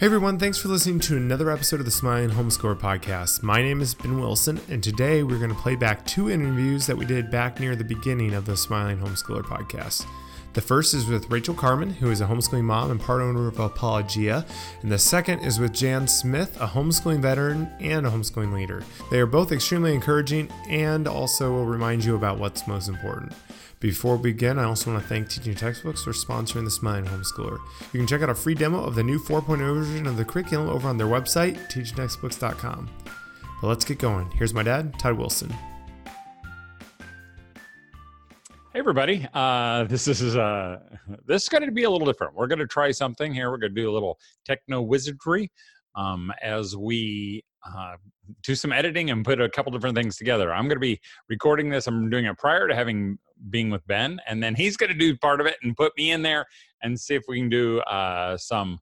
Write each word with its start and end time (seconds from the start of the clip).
Hey 0.00 0.06
everyone, 0.06 0.38
thanks 0.38 0.56
for 0.56 0.68
listening 0.68 0.98
to 1.00 1.18
another 1.18 1.50
episode 1.50 1.78
of 1.78 1.84
the 1.84 1.90
Smiling 1.90 2.30
Homeschooler 2.30 2.74
podcast. 2.74 3.42
My 3.42 3.60
name 3.60 3.82
is 3.82 3.92
Ben 3.92 4.18
Wilson, 4.18 4.58
and 4.70 4.82
today 4.82 5.22
we're 5.22 5.36
going 5.36 5.50
to 5.50 5.60
play 5.60 5.76
back 5.76 6.06
two 6.06 6.30
interviews 6.30 6.86
that 6.86 6.96
we 6.96 7.04
did 7.04 7.30
back 7.30 7.60
near 7.60 7.76
the 7.76 7.84
beginning 7.84 8.32
of 8.32 8.46
the 8.46 8.56
Smiling 8.56 8.96
Homeschooler 8.96 9.42
podcast. 9.42 10.06
The 10.52 10.60
first 10.60 10.94
is 10.94 11.06
with 11.06 11.30
Rachael 11.30 11.54
Carman, 11.54 11.90
who 11.90 12.10
is 12.10 12.20
a 12.20 12.26
homeschooling 12.26 12.64
mom 12.64 12.90
and 12.90 13.00
part 13.00 13.22
owner 13.22 13.46
of 13.46 13.60
Apologia, 13.60 14.44
and 14.82 14.90
the 14.90 14.98
second 14.98 15.40
is 15.40 15.60
with 15.60 15.72
Jan 15.72 16.08
Smith, 16.08 16.60
a 16.60 16.66
homeschooling 16.66 17.20
veteran 17.20 17.70
and 17.78 18.04
a 18.04 18.10
homeschooling 18.10 18.52
leader. 18.52 18.82
They 19.12 19.20
are 19.20 19.26
both 19.26 19.52
extremely 19.52 19.94
encouraging 19.94 20.50
and 20.68 21.06
also 21.06 21.52
will 21.52 21.66
remind 21.66 22.04
you 22.04 22.16
about 22.16 22.38
what's 22.38 22.66
most 22.66 22.88
important. 22.88 23.32
Before 23.78 24.16
we 24.16 24.32
begin, 24.32 24.58
I 24.58 24.64
also 24.64 24.90
want 24.90 25.02
to 25.04 25.08
thank 25.08 25.28
Teaching 25.28 25.54
Textbooks 25.54 26.02
for 26.02 26.10
sponsoring 26.10 26.64
the 26.64 26.70
Smiling 26.70 27.06
Homeschooler. 27.06 27.58
You 27.92 28.00
can 28.00 28.08
check 28.08 28.20
out 28.20 28.28
a 28.28 28.34
free 28.34 28.54
demo 28.54 28.82
of 28.82 28.96
the 28.96 29.04
new 29.04 29.20
4.0 29.20 29.58
version 29.58 30.06
of 30.08 30.16
the 30.16 30.24
curriculum 30.24 30.68
over 30.68 30.88
on 30.88 30.98
their 30.98 31.06
website, 31.06 31.56
teachingtextbooks.com. 31.70 32.90
But 33.62 33.68
let's 33.68 33.84
get 33.84 33.98
going. 33.98 34.30
Here's 34.32 34.52
my 34.52 34.64
dad, 34.64 34.98
Todd 34.98 35.16
Wilson. 35.16 35.54
Hey 38.72 38.78
everybody, 38.78 39.26
uh, 39.34 39.82
this 39.82 40.06
is 40.06 40.36
uh, 40.36 40.78
this 41.26 41.42
is 41.42 41.48
going 41.48 41.66
to 41.66 41.72
be 41.72 41.82
a 41.82 41.90
little 41.90 42.06
different. 42.06 42.36
We're 42.36 42.46
going 42.46 42.60
to 42.60 42.68
try 42.68 42.92
something 42.92 43.34
here. 43.34 43.50
We're 43.50 43.58
going 43.58 43.74
to 43.74 43.80
do 43.82 43.90
a 43.90 43.92
little 43.92 44.16
techno 44.44 44.80
wizardry 44.80 45.50
um, 45.96 46.32
as 46.40 46.76
we 46.76 47.44
uh, 47.66 47.96
do 48.44 48.54
some 48.54 48.72
editing 48.72 49.10
and 49.10 49.24
put 49.24 49.40
a 49.40 49.48
couple 49.48 49.72
different 49.72 49.96
things 49.96 50.16
together. 50.16 50.54
I'm 50.54 50.68
going 50.68 50.76
to 50.76 50.80
be 50.80 51.00
recording 51.28 51.68
this. 51.68 51.88
I'm 51.88 52.10
doing 52.10 52.26
it 52.26 52.38
prior 52.38 52.68
to 52.68 52.74
having 52.76 53.18
being 53.48 53.70
with 53.70 53.84
Ben, 53.88 54.20
and 54.28 54.40
then 54.40 54.54
he's 54.54 54.76
going 54.76 54.92
to 54.92 54.96
do 54.96 55.16
part 55.16 55.40
of 55.40 55.48
it 55.48 55.56
and 55.64 55.76
put 55.76 55.90
me 55.98 56.12
in 56.12 56.22
there 56.22 56.46
and 56.80 56.96
see 56.96 57.16
if 57.16 57.24
we 57.26 57.40
can 57.40 57.48
do 57.48 57.80
uh, 57.80 58.36
some 58.36 58.78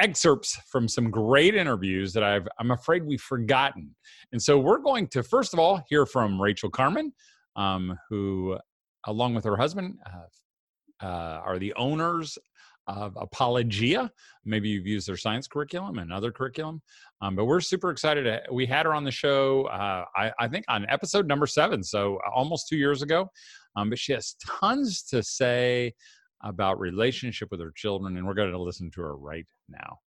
excerpts 0.00 0.58
from 0.68 0.88
some 0.88 1.08
great 1.08 1.54
interviews 1.54 2.12
that 2.14 2.24
I've 2.24 2.48
I'm 2.58 2.72
afraid 2.72 3.04
we've 3.04 3.20
forgotten. 3.20 3.94
And 4.32 4.42
so 4.42 4.58
we're 4.58 4.78
going 4.78 5.06
to 5.10 5.22
first 5.22 5.52
of 5.52 5.60
all 5.60 5.84
hear 5.88 6.04
from 6.04 6.42
Rachael 6.42 6.70
Carman. 6.70 7.12
um, 7.56 7.96
who, 8.08 8.58
along 9.06 9.34
with 9.34 9.44
her 9.44 9.56
husband, 9.56 9.98
uh, 10.06 11.04
uh, 11.04 11.40
are 11.44 11.58
the 11.58 11.74
owners 11.74 12.38
of 12.86 13.16
Apologia. 13.16 14.10
Maybe 14.44 14.68
you've 14.68 14.86
used 14.86 15.08
their 15.08 15.16
science 15.16 15.46
curriculum 15.46 15.98
and 15.98 16.12
other 16.12 16.30
curriculum. 16.30 16.82
Um, 17.20 17.34
but 17.34 17.46
we're 17.46 17.60
super 17.60 17.90
excited. 17.90 18.40
We 18.52 18.66
had 18.66 18.86
her 18.86 18.94
on 18.94 19.04
the 19.04 19.10
show, 19.10 19.64
uh, 19.64 20.04
I, 20.16 20.32
I, 20.38 20.48
think, 20.48 20.64
on 20.68 20.86
episode 20.88 21.26
number 21.26 21.46
seven, 21.46 21.82
so 21.82 22.18
almost 22.34 22.68
two 22.68 22.76
years 22.76 23.02
ago. 23.02 23.28
Um, 23.76 23.90
but 23.90 23.98
she 23.98 24.12
has 24.12 24.36
tons 24.44 25.02
to 25.04 25.22
say 25.22 25.94
about 26.42 26.78
relationship 26.78 27.48
with 27.50 27.60
her 27.60 27.72
children, 27.74 28.16
and 28.16 28.26
we're 28.26 28.34
going 28.34 28.52
to 28.52 28.60
listen 28.60 28.90
to 28.92 29.00
her 29.00 29.16
right 29.16 29.46
now. 29.68 29.98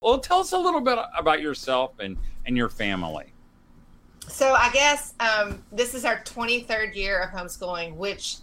Well, 0.00 0.18
tell 0.18 0.40
us 0.40 0.52
a 0.52 0.58
little 0.58 0.80
bit 0.80 0.98
about 1.16 1.40
yourself 1.40 1.98
and, 2.00 2.16
and 2.46 2.56
your 2.56 2.68
family. 2.68 3.32
So, 4.28 4.52
I 4.52 4.70
guess 4.70 5.14
um, 5.20 5.62
this 5.72 5.94
is 5.94 6.04
our 6.04 6.20
23rd 6.22 6.94
year 6.94 7.20
of 7.20 7.30
homeschooling, 7.30 7.96
which 7.96 8.36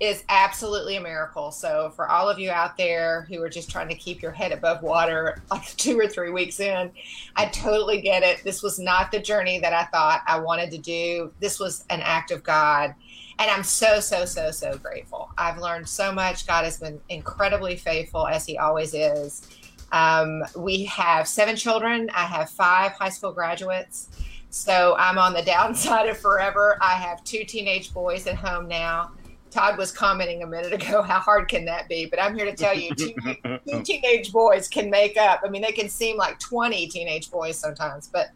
is 0.00 0.24
absolutely 0.28 0.96
a 0.96 1.00
miracle. 1.00 1.50
So, 1.50 1.90
for 1.94 2.08
all 2.08 2.28
of 2.28 2.38
you 2.38 2.50
out 2.50 2.76
there 2.76 3.22
who 3.28 3.42
are 3.42 3.48
just 3.48 3.70
trying 3.70 3.88
to 3.88 3.94
keep 3.94 4.20
your 4.20 4.32
head 4.32 4.52
above 4.52 4.82
water, 4.82 5.40
like 5.50 5.64
two 5.76 5.98
or 5.98 6.08
three 6.08 6.30
weeks 6.30 6.60
in, 6.60 6.90
I 7.36 7.46
totally 7.46 8.00
get 8.00 8.22
it. 8.22 8.42
This 8.42 8.62
was 8.62 8.78
not 8.78 9.12
the 9.12 9.20
journey 9.20 9.58
that 9.60 9.72
I 9.72 9.84
thought 9.84 10.22
I 10.26 10.40
wanted 10.40 10.70
to 10.72 10.78
do. 10.78 11.32
This 11.40 11.60
was 11.60 11.84
an 11.90 12.00
act 12.02 12.30
of 12.30 12.42
God. 12.42 12.94
And 13.40 13.48
I'm 13.48 13.62
so, 13.62 14.00
so, 14.00 14.24
so, 14.24 14.50
so 14.50 14.76
grateful. 14.78 15.30
I've 15.38 15.58
learned 15.58 15.88
so 15.88 16.12
much. 16.12 16.46
God 16.48 16.64
has 16.64 16.78
been 16.78 17.00
incredibly 17.08 17.76
faithful, 17.76 18.26
as 18.26 18.44
He 18.44 18.58
always 18.58 18.94
is. 18.94 19.46
Um, 19.92 20.42
we 20.56 20.84
have 20.84 21.28
seven 21.28 21.54
children. 21.54 22.10
I 22.12 22.24
have 22.24 22.50
five 22.50 22.92
high 22.92 23.08
school 23.08 23.32
graduates. 23.32 24.08
So 24.50 24.96
I'm 24.98 25.18
on 25.18 25.32
the 25.32 25.42
downside 25.46 26.08
of 26.08 26.18
forever. 26.18 26.78
I 26.80 26.94
have 26.94 27.22
two 27.24 27.44
teenage 27.44 27.92
boys 27.92 28.26
at 28.26 28.36
home 28.36 28.68
now. 28.68 29.12
Todd 29.50 29.78
was 29.78 29.90
commenting 29.90 30.42
a 30.42 30.46
minute 30.46 30.72
ago, 30.72 31.02
how 31.06 31.18
hard 31.18 31.48
can 31.48 31.64
that 31.64 31.88
be? 31.88 32.06
But 32.06 32.20
I'm 32.22 32.36
here 32.36 32.44
to 32.44 32.54
tell 32.54 32.74
you, 32.74 32.94
two, 32.94 33.14
two, 33.66 33.82
teenage 33.82 34.32
boys 34.32 34.68
can 34.68 34.90
make 34.90 35.16
up. 35.16 35.40
I 35.44 35.48
mean, 35.48 35.62
they 35.62 35.72
can 35.72 35.88
seem 35.88 36.16
like 36.16 36.38
20 36.38 36.88
teenage 36.88 37.30
boys 37.30 37.58
sometimes, 37.58 38.08
but 38.08 38.28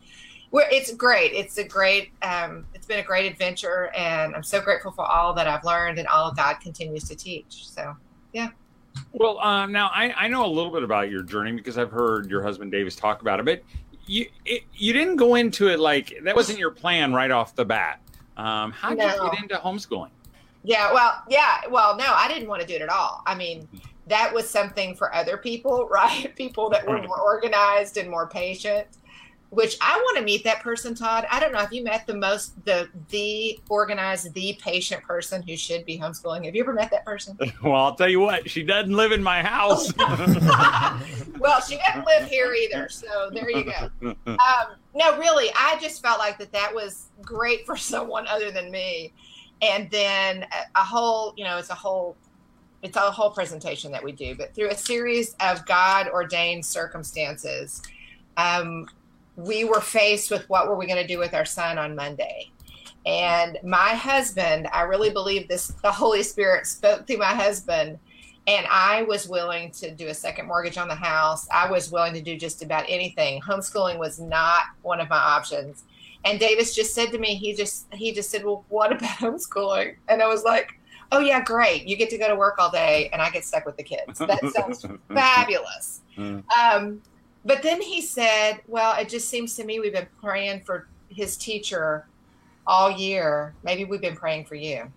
it's 0.54 0.92
great. 0.94 1.32
It's 1.32 1.58
a 1.58 1.64
great, 1.64 2.10
um, 2.22 2.66
it's 2.74 2.86
been 2.86 2.98
a 2.98 3.02
great 3.02 3.30
adventure, 3.30 3.90
and 3.96 4.34
I'm 4.34 4.42
so 4.42 4.60
grateful 4.60 4.92
for 4.92 5.04
all 5.04 5.32
that 5.34 5.46
I've 5.46 5.64
learned 5.64 5.98
and 5.98 6.06
all 6.08 6.32
God 6.32 6.60
continues 6.60 7.08
to 7.08 7.14
teach. 7.14 7.68
So, 7.68 7.96
yeah. 8.32 8.50
Well, 9.12 9.38
um, 9.38 9.72
now 9.72 9.88
I, 9.88 10.12
I 10.16 10.28
know 10.28 10.44
a 10.44 10.48
little 10.52 10.70
bit 10.70 10.82
about 10.82 11.10
your 11.10 11.22
journey 11.22 11.52
because 11.52 11.78
I've 11.78 11.90
heard 11.90 12.30
your 12.30 12.42
husband 12.42 12.70
Davis 12.70 12.94
talk 12.94 13.22
about 13.22 13.40
it, 13.40 13.46
but 13.46 13.62
you 14.06 14.26
it, 14.44 14.62
you 14.74 14.92
didn't 14.92 15.16
go 15.16 15.34
into 15.34 15.68
it 15.68 15.80
like 15.80 16.18
that 16.24 16.34
wasn't 16.34 16.58
your 16.58 16.70
plan 16.70 17.12
right 17.12 17.30
off 17.30 17.54
the 17.54 17.64
bat. 17.64 18.00
Um, 18.36 18.72
how 18.72 18.90
did 18.90 18.98
no. 18.98 19.24
you 19.24 19.30
get 19.30 19.42
into 19.42 19.56
homeschooling? 19.56 20.10
Yeah, 20.64 20.92
well, 20.92 21.22
yeah, 21.28 21.60
well, 21.70 21.96
no, 21.96 22.04
I 22.06 22.28
didn't 22.28 22.48
want 22.48 22.60
to 22.60 22.66
do 22.66 22.74
it 22.74 22.82
at 22.82 22.88
all. 22.88 23.22
I 23.26 23.34
mean, 23.34 23.68
that 24.06 24.32
was 24.32 24.48
something 24.48 24.94
for 24.94 25.14
other 25.14 25.36
people, 25.36 25.88
right? 25.90 26.34
People 26.36 26.70
that 26.70 26.86
were 26.86 27.02
more 27.02 27.20
organized 27.20 27.96
and 27.96 28.08
more 28.08 28.28
patient. 28.28 28.86
Which 29.52 29.76
I 29.82 29.96
want 29.96 30.16
to 30.16 30.24
meet 30.24 30.44
that 30.44 30.62
person, 30.62 30.94
Todd. 30.94 31.26
I 31.30 31.38
don't 31.38 31.52
know 31.52 31.60
if 31.60 31.70
you 31.70 31.84
met 31.84 32.06
the 32.06 32.14
most 32.14 32.64
the 32.64 32.88
the 33.10 33.60
organized, 33.68 34.32
the 34.32 34.58
patient 34.62 35.02
person 35.02 35.42
who 35.42 35.56
should 35.56 35.84
be 35.84 35.98
homeschooling. 35.98 36.46
Have 36.46 36.54
you 36.54 36.62
ever 36.62 36.72
met 36.72 36.90
that 36.90 37.04
person? 37.04 37.38
Well, 37.62 37.76
I'll 37.76 37.94
tell 37.94 38.08
you 38.08 38.18
what, 38.18 38.50
she 38.50 38.62
doesn't 38.62 38.92
live 38.92 39.12
in 39.12 39.22
my 39.22 39.42
house. 39.42 39.92
well, 41.38 41.60
she 41.60 41.78
doesn't 41.78 42.04
live 42.06 42.28
here 42.28 42.54
either, 42.54 42.88
so 42.88 43.30
there 43.32 43.50
you 43.50 43.64
go. 43.64 44.16
Um, 44.26 44.76
no, 44.94 45.16
really, 45.18 45.50
I 45.54 45.78
just 45.80 46.02
felt 46.02 46.18
like 46.18 46.38
that 46.38 46.50
that 46.52 46.74
was 46.74 47.08
great 47.20 47.64
for 47.66 47.76
someone 47.92 48.26
other 48.26 48.50
than 48.50 48.70
me 48.70 49.12
and 49.62 49.88
then 49.90 50.44
a 50.74 50.82
whole 50.82 51.32
you 51.36 51.44
know 51.44 51.56
it's 51.56 51.70
a 51.70 51.74
whole 51.74 52.16
it's 52.82 52.96
a 52.96 53.00
whole 53.00 53.30
presentation 53.30 53.92
that 53.92 54.02
we 54.02 54.12
do 54.12 54.34
but 54.34 54.54
through 54.54 54.68
a 54.68 54.76
series 54.76 55.34
of 55.40 55.64
god 55.66 56.08
ordained 56.08 56.66
circumstances 56.66 57.80
um, 58.36 58.88
we 59.36 59.64
were 59.64 59.80
faced 59.80 60.30
with 60.30 60.48
what 60.48 60.68
were 60.68 60.76
we 60.76 60.86
going 60.86 61.00
to 61.00 61.06
do 61.06 61.18
with 61.18 61.34
our 61.34 61.44
son 61.44 61.78
on 61.78 61.96
monday 61.96 62.50
and 63.06 63.58
my 63.64 63.90
husband 63.90 64.68
i 64.72 64.82
really 64.82 65.10
believe 65.10 65.48
this 65.48 65.68
the 65.82 65.90
holy 65.90 66.22
spirit 66.22 66.66
spoke 66.66 67.06
through 67.06 67.18
my 67.18 67.34
husband 67.34 67.98
and 68.46 68.66
i 68.70 69.02
was 69.02 69.28
willing 69.28 69.70
to 69.70 69.90
do 69.90 70.08
a 70.08 70.14
second 70.14 70.46
mortgage 70.46 70.78
on 70.78 70.88
the 70.88 70.94
house 70.94 71.48
i 71.52 71.70
was 71.70 71.90
willing 71.90 72.12
to 72.12 72.20
do 72.20 72.36
just 72.36 72.62
about 72.62 72.84
anything 72.88 73.40
homeschooling 73.40 73.98
was 73.98 74.20
not 74.20 74.64
one 74.82 75.00
of 75.00 75.08
my 75.08 75.16
options 75.16 75.84
and 76.24 76.38
Davis 76.38 76.74
just 76.74 76.94
said 76.94 77.10
to 77.12 77.18
me, 77.18 77.34
he 77.34 77.54
just 77.54 77.92
he 77.92 78.12
just 78.12 78.30
said, 78.30 78.44
"Well, 78.44 78.64
what 78.68 78.92
about 78.92 79.10
homeschooling?" 79.18 79.96
And 80.08 80.22
I 80.22 80.26
was 80.26 80.44
like, 80.44 80.78
"Oh 81.10 81.20
yeah, 81.20 81.42
great. 81.42 81.86
You 81.86 81.96
get 81.96 82.10
to 82.10 82.18
go 82.18 82.28
to 82.28 82.36
work 82.36 82.56
all 82.58 82.70
day, 82.70 83.10
and 83.12 83.20
I 83.20 83.30
get 83.30 83.44
stuck 83.44 83.66
with 83.66 83.76
the 83.76 83.82
kids. 83.82 84.18
That 84.18 84.40
sounds 84.54 84.86
fabulous." 85.08 86.00
Mm. 86.16 86.44
Um, 86.56 87.02
but 87.44 87.62
then 87.62 87.80
he 87.80 88.00
said, 88.00 88.60
"Well, 88.66 88.98
it 88.98 89.08
just 89.08 89.28
seems 89.28 89.56
to 89.56 89.64
me 89.64 89.80
we've 89.80 89.92
been 89.92 90.08
praying 90.20 90.62
for 90.62 90.88
his 91.08 91.36
teacher 91.36 92.06
all 92.66 92.90
year. 92.90 93.54
Maybe 93.62 93.84
we've 93.84 94.00
been 94.00 94.16
praying 94.16 94.46
for 94.46 94.54
you." 94.54 94.92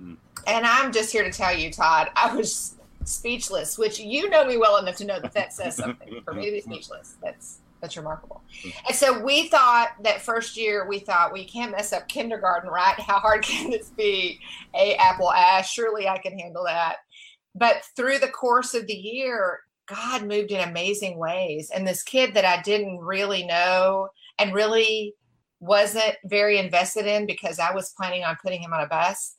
Mm. 0.00 0.16
And 0.46 0.66
I'm 0.66 0.92
just 0.92 1.12
here 1.12 1.24
to 1.24 1.32
tell 1.32 1.56
you, 1.56 1.70
Todd, 1.70 2.10
I 2.16 2.34
was 2.34 2.76
speechless. 3.04 3.78
Which 3.78 3.98
you 3.98 4.28
know 4.30 4.44
me 4.44 4.56
well 4.56 4.78
enough 4.78 4.96
to 4.96 5.04
know 5.04 5.20
that 5.20 5.32
that 5.32 5.52
says 5.52 5.76
something. 5.76 6.22
For 6.24 6.34
me 6.34 6.46
to 6.46 6.52
be 6.52 6.60
speechless, 6.60 7.16
that's 7.22 7.60
that's 7.80 7.96
remarkable. 7.96 8.42
And 8.86 8.94
so 8.94 9.22
we 9.22 9.48
thought 9.48 9.90
that 10.02 10.20
first 10.20 10.56
year, 10.56 10.86
we 10.86 10.98
thought, 10.98 11.32
well, 11.32 11.40
you 11.40 11.48
can't 11.48 11.72
mess 11.72 11.92
up 11.92 12.08
kindergarten, 12.08 12.70
right? 12.70 12.98
How 13.00 13.18
hard 13.18 13.42
can 13.44 13.70
this 13.70 13.88
be? 13.90 14.40
A 14.74 14.94
apple 14.96 15.32
ash, 15.32 15.72
surely 15.72 16.08
I 16.08 16.18
can 16.18 16.38
handle 16.38 16.64
that. 16.64 16.96
But 17.54 17.82
through 17.96 18.18
the 18.18 18.28
course 18.28 18.74
of 18.74 18.86
the 18.86 18.94
year, 18.94 19.60
God 19.90 20.26
moved 20.26 20.52
in 20.52 20.60
amazing 20.68 21.18
ways. 21.18 21.70
And 21.70 21.86
this 21.86 22.02
kid 22.02 22.34
that 22.34 22.44
I 22.44 22.62
didn't 22.62 22.98
really 22.98 23.44
know 23.44 24.08
and 24.38 24.54
really 24.54 25.14
wasn't 25.58 26.14
very 26.24 26.58
invested 26.58 27.06
in 27.06 27.26
because 27.26 27.58
I 27.58 27.74
was 27.74 27.92
planning 27.96 28.24
on 28.24 28.36
putting 28.42 28.62
him 28.62 28.72
on 28.72 28.82
a 28.82 28.86
bus, 28.86 29.34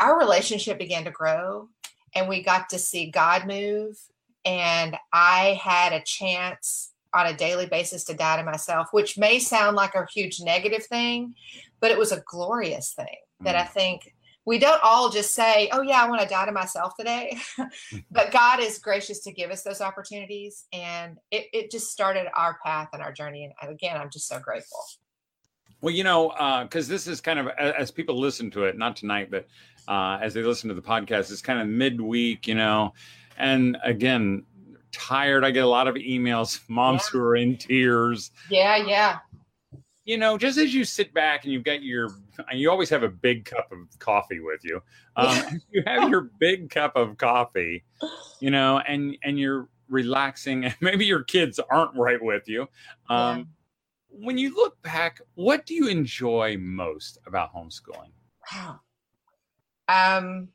our 0.00 0.18
relationship 0.18 0.78
began 0.78 1.04
to 1.04 1.10
grow 1.10 1.68
and 2.14 2.28
we 2.28 2.42
got 2.42 2.68
to 2.70 2.78
see 2.78 3.10
God 3.10 3.46
move. 3.46 3.96
And 4.44 4.96
I 5.12 5.58
had 5.62 5.92
a 5.92 6.02
chance 6.02 6.92
on 7.14 7.26
a 7.26 7.36
daily 7.36 7.66
basis 7.66 8.04
to 8.04 8.14
die 8.14 8.36
to 8.36 8.44
myself, 8.44 8.88
which 8.92 9.16
may 9.16 9.38
sound 9.38 9.76
like 9.76 9.94
a 9.94 10.06
huge 10.12 10.40
negative 10.40 10.84
thing, 10.84 11.34
but 11.80 11.90
it 11.90 11.98
was 11.98 12.12
a 12.12 12.22
glorious 12.26 12.92
thing 12.92 13.06
that 13.40 13.56
I 13.56 13.62
mm. 13.62 13.70
think 13.70 14.14
we 14.48 14.58
don't 14.58 14.80
all 14.82 15.10
just 15.10 15.34
say, 15.34 15.68
oh, 15.72 15.82
yeah, 15.82 16.02
I 16.02 16.08
want 16.08 16.22
to 16.22 16.26
die 16.26 16.46
to 16.46 16.52
myself 16.52 16.94
today. 16.98 17.38
but 18.10 18.32
God 18.32 18.60
is 18.60 18.78
gracious 18.78 19.20
to 19.24 19.30
give 19.30 19.50
us 19.50 19.62
those 19.62 19.82
opportunities. 19.82 20.64
And 20.72 21.18
it, 21.30 21.48
it 21.52 21.70
just 21.70 21.90
started 21.90 22.28
our 22.34 22.58
path 22.64 22.88
and 22.94 23.02
our 23.02 23.12
journey. 23.12 23.54
And 23.60 23.70
again, 23.70 24.00
I'm 24.00 24.08
just 24.08 24.26
so 24.26 24.38
grateful. 24.38 24.80
Well, 25.82 25.94
you 25.94 26.02
know, 26.02 26.30
because 26.62 26.88
uh, 26.88 26.94
this 26.94 27.06
is 27.06 27.20
kind 27.20 27.38
of, 27.38 27.48
as 27.58 27.90
people 27.90 28.18
listen 28.18 28.50
to 28.52 28.64
it, 28.64 28.78
not 28.78 28.96
tonight, 28.96 29.30
but 29.30 29.46
uh, 29.86 30.18
as 30.22 30.32
they 30.32 30.42
listen 30.42 30.68
to 30.68 30.74
the 30.74 30.80
podcast, 30.80 31.30
it's 31.30 31.42
kind 31.42 31.60
of 31.60 31.68
midweek, 31.68 32.48
you 32.48 32.54
know. 32.54 32.94
And 33.36 33.76
again, 33.84 34.44
tired. 34.92 35.44
I 35.44 35.50
get 35.50 35.64
a 35.64 35.68
lot 35.68 35.88
of 35.88 35.96
emails, 35.96 36.60
moms 36.68 37.02
yeah. 37.02 37.20
who 37.20 37.26
are 37.26 37.36
in 37.36 37.58
tears. 37.58 38.30
Yeah, 38.48 38.76
yeah. 38.76 39.18
You 40.08 40.16
know, 40.16 40.38
just 40.38 40.56
as 40.56 40.72
you 40.72 40.86
sit 40.86 41.12
back 41.12 41.44
and 41.44 41.52
you've 41.52 41.64
got 41.64 41.82
your, 41.82 42.08
you 42.54 42.70
always 42.70 42.88
have 42.88 43.02
a 43.02 43.10
big 43.10 43.44
cup 43.44 43.70
of 43.70 43.78
coffee 43.98 44.40
with 44.40 44.64
you. 44.64 44.80
Um, 45.16 45.60
you 45.70 45.82
have 45.86 46.08
your 46.08 46.30
big 46.38 46.70
cup 46.70 46.96
of 46.96 47.18
coffee, 47.18 47.84
you 48.40 48.50
know, 48.50 48.78
and 48.88 49.18
and 49.22 49.38
you're 49.38 49.68
relaxing, 49.90 50.64
and 50.64 50.74
maybe 50.80 51.04
your 51.04 51.24
kids 51.24 51.60
aren't 51.70 51.94
right 51.94 52.22
with 52.22 52.48
you. 52.48 52.62
Um, 53.10 53.38
yeah. 53.38 53.44
When 54.08 54.38
you 54.38 54.54
look 54.54 54.80
back, 54.80 55.20
what 55.34 55.66
do 55.66 55.74
you 55.74 55.88
enjoy 55.88 56.56
most 56.58 57.18
about 57.26 57.54
homeschooling? 57.54 58.12
Wow. 58.52 58.80
Um, 59.90 60.48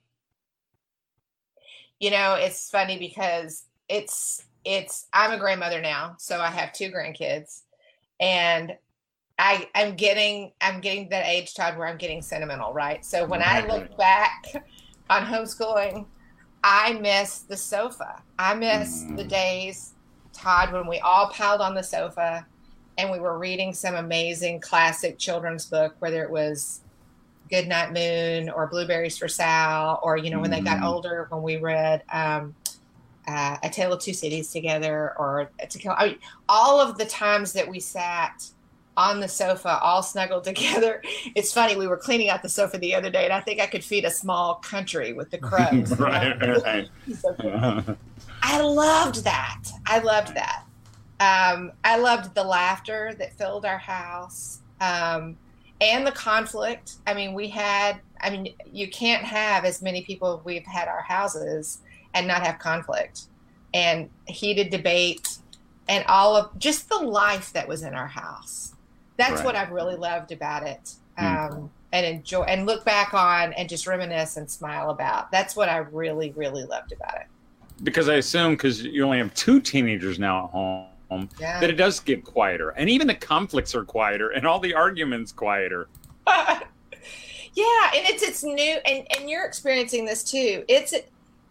you 1.99 2.11
know, 2.11 2.35
it's 2.35 2.69
funny 2.69 2.99
because 2.99 3.65
it's 3.89 4.45
it's 4.63 5.07
I'm 5.13 5.31
a 5.31 5.39
grandmother 5.39 5.81
now, 5.81 6.15
so 6.19 6.39
I 6.39 6.49
have 6.49 6.71
two 6.71 6.91
grandkids, 6.91 7.61
and 8.19 8.77
I 9.39 9.67
I'm 9.73 9.95
getting 9.95 10.51
I'm 10.61 10.79
getting 10.79 11.09
that 11.09 11.25
age 11.25 11.53
Todd 11.53 11.77
where 11.77 11.87
I'm 11.87 11.97
getting 11.97 12.21
sentimental, 12.21 12.73
right? 12.73 13.03
So 13.03 13.25
when 13.25 13.41
I 13.41 13.65
look 13.65 13.97
back 13.97 14.45
on 15.09 15.23
homeschooling, 15.25 16.05
I 16.63 16.93
miss 16.93 17.39
the 17.39 17.57
sofa. 17.57 18.21
I 18.39 18.53
miss 18.53 19.03
mm. 19.03 19.17
the 19.17 19.23
days, 19.23 19.93
Todd, 20.31 20.71
when 20.71 20.87
we 20.87 20.99
all 20.99 21.29
piled 21.29 21.61
on 21.61 21.73
the 21.75 21.83
sofa 21.83 22.45
and 22.97 23.11
we 23.11 23.19
were 23.19 23.39
reading 23.39 23.73
some 23.73 23.95
amazing 23.95 24.61
classic 24.61 25.17
children's 25.17 25.65
book, 25.65 25.95
whether 25.99 26.23
it 26.23 26.29
was 26.29 26.81
Goodnight 27.49 27.91
Moon 27.91 28.49
or 28.49 28.67
Blueberries 28.67 29.17
for 29.17 29.27
Sal, 29.27 29.99
or 30.03 30.15
you 30.15 30.29
know 30.29 30.39
when 30.39 30.51
mm. 30.51 30.55
they 30.55 30.61
got 30.61 30.79
mm. 30.79 30.85
older 30.85 31.27
when 31.29 31.41
we 31.41 31.57
read 31.57 32.03
um, 32.11 32.55
uh, 33.27 33.57
A 33.63 33.69
Tale 33.69 33.93
of 33.93 34.01
Two 34.01 34.13
Cities 34.13 34.51
together, 34.51 35.13
or 35.17 35.49
to 35.67 35.79
kill. 35.79 35.95
I 35.97 36.07
mean, 36.07 36.19
all 36.47 36.79
of 36.79 36.97
the 36.97 37.05
times 37.05 37.51
that 37.53 37.67
we 37.67 37.79
sat 37.79 38.49
on 38.95 39.19
the 39.19 39.27
sofa, 39.27 39.79
all 39.81 40.03
snuggled 40.03 40.43
together. 40.51 41.01
It's 41.35 41.53
funny. 41.53 41.75
We 41.75 41.87
were 41.87 41.97
cleaning 41.97 42.29
out 42.29 42.41
the 42.41 42.49
sofa 42.49 42.77
the 42.77 42.95
other 42.95 43.09
day, 43.09 43.25
and 43.25 43.33
I 43.33 43.41
think 43.41 43.59
I 43.59 43.67
could 43.67 43.83
feed 43.83 44.05
a 44.05 44.11
small 44.11 44.55
country 44.55 45.13
with 45.13 45.29
the 45.31 45.37
crows. 45.39 45.97
right, 45.99 46.39
right. 46.63 46.89
so 47.19 47.97
I 48.41 48.61
loved 48.61 49.23
that. 49.23 49.63
I 49.85 49.99
loved 49.99 50.35
that. 50.35 50.65
Um, 51.19 51.71
I 51.83 51.97
loved 51.97 52.35
the 52.35 52.43
laughter 52.43 53.13
that 53.17 53.33
filled 53.33 53.65
our 53.65 53.77
house. 53.77 54.59
Um, 54.81 55.37
and 55.83 56.07
the 56.07 56.11
conflict. 56.11 56.95
I 57.05 57.13
mean, 57.13 57.33
we 57.33 57.49
had, 57.49 57.99
I 58.21 58.29
mean, 58.29 58.53
you 58.65 58.89
can't 58.89 59.23
have 59.23 59.65
as 59.65 59.81
many 59.81 60.03
people 60.03 60.41
we've 60.45 60.65
had 60.65 60.87
our 60.87 61.01
houses 61.01 61.79
and 62.13 62.27
not 62.27 62.45
have 62.45 62.59
conflict 62.59 63.23
and 63.73 64.09
heated 64.27 64.69
debate 64.69 65.37
and 65.89 66.05
all 66.07 66.35
of 66.35 66.57
just 66.57 66.87
the 66.89 66.97
life 66.97 67.51
that 67.53 67.67
was 67.67 67.83
in 67.83 67.93
our 67.93 68.07
house. 68.07 68.72
That's 69.17 69.35
right. 69.35 69.45
what 69.45 69.55
I've 69.55 69.71
really 69.71 69.95
loved 69.95 70.31
about 70.31 70.63
it. 70.67 70.95
Mm. 71.19 71.51
Um, 71.51 71.71
and 71.91 72.05
enjoy 72.05 72.41
and 72.43 72.65
look 72.65 72.83
back 72.83 73.13
on 73.13 73.53
and 73.53 73.69
just 73.69 73.85
reminisce 73.85 74.37
and 74.37 74.49
smile 74.49 74.89
about. 74.89 75.31
That's 75.31 75.55
what 75.55 75.69
I 75.69 75.77
really, 75.77 76.31
really 76.31 76.63
loved 76.63 76.91
about 76.91 77.15
it. 77.17 77.27
Because 77.83 78.09
I 78.09 78.15
assume 78.15 78.53
because 78.53 78.81
you 78.81 79.03
only 79.03 79.19
have 79.19 79.33
two 79.35 79.61
teenagers 79.61 80.17
now 80.17 80.45
at 80.45 80.49
home 80.49 80.87
home 81.13 81.29
yeah. 81.39 81.59
that 81.59 81.69
it 81.69 81.75
does 81.75 81.99
get 81.99 82.23
quieter 82.23 82.69
and 82.71 82.89
even 82.89 83.07
the 83.07 83.15
conflicts 83.15 83.75
are 83.75 83.83
quieter 83.83 84.29
and 84.29 84.45
all 84.45 84.59
the 84.59 84.73
arguments 84.73 85.31
quieter 85.31 85.87
yeah 86.27 86.61
and 87.95 88.05
it's 88.07 88.23
it's 88.23 88.43
new 88.43 88.77
and 88.85 89.05
and 89.17 89.29
you're 89.29 89.45
experiencing 89.45 90.05
this 90.05 90.23
too 90.23 90.63
it's 90.67 90.93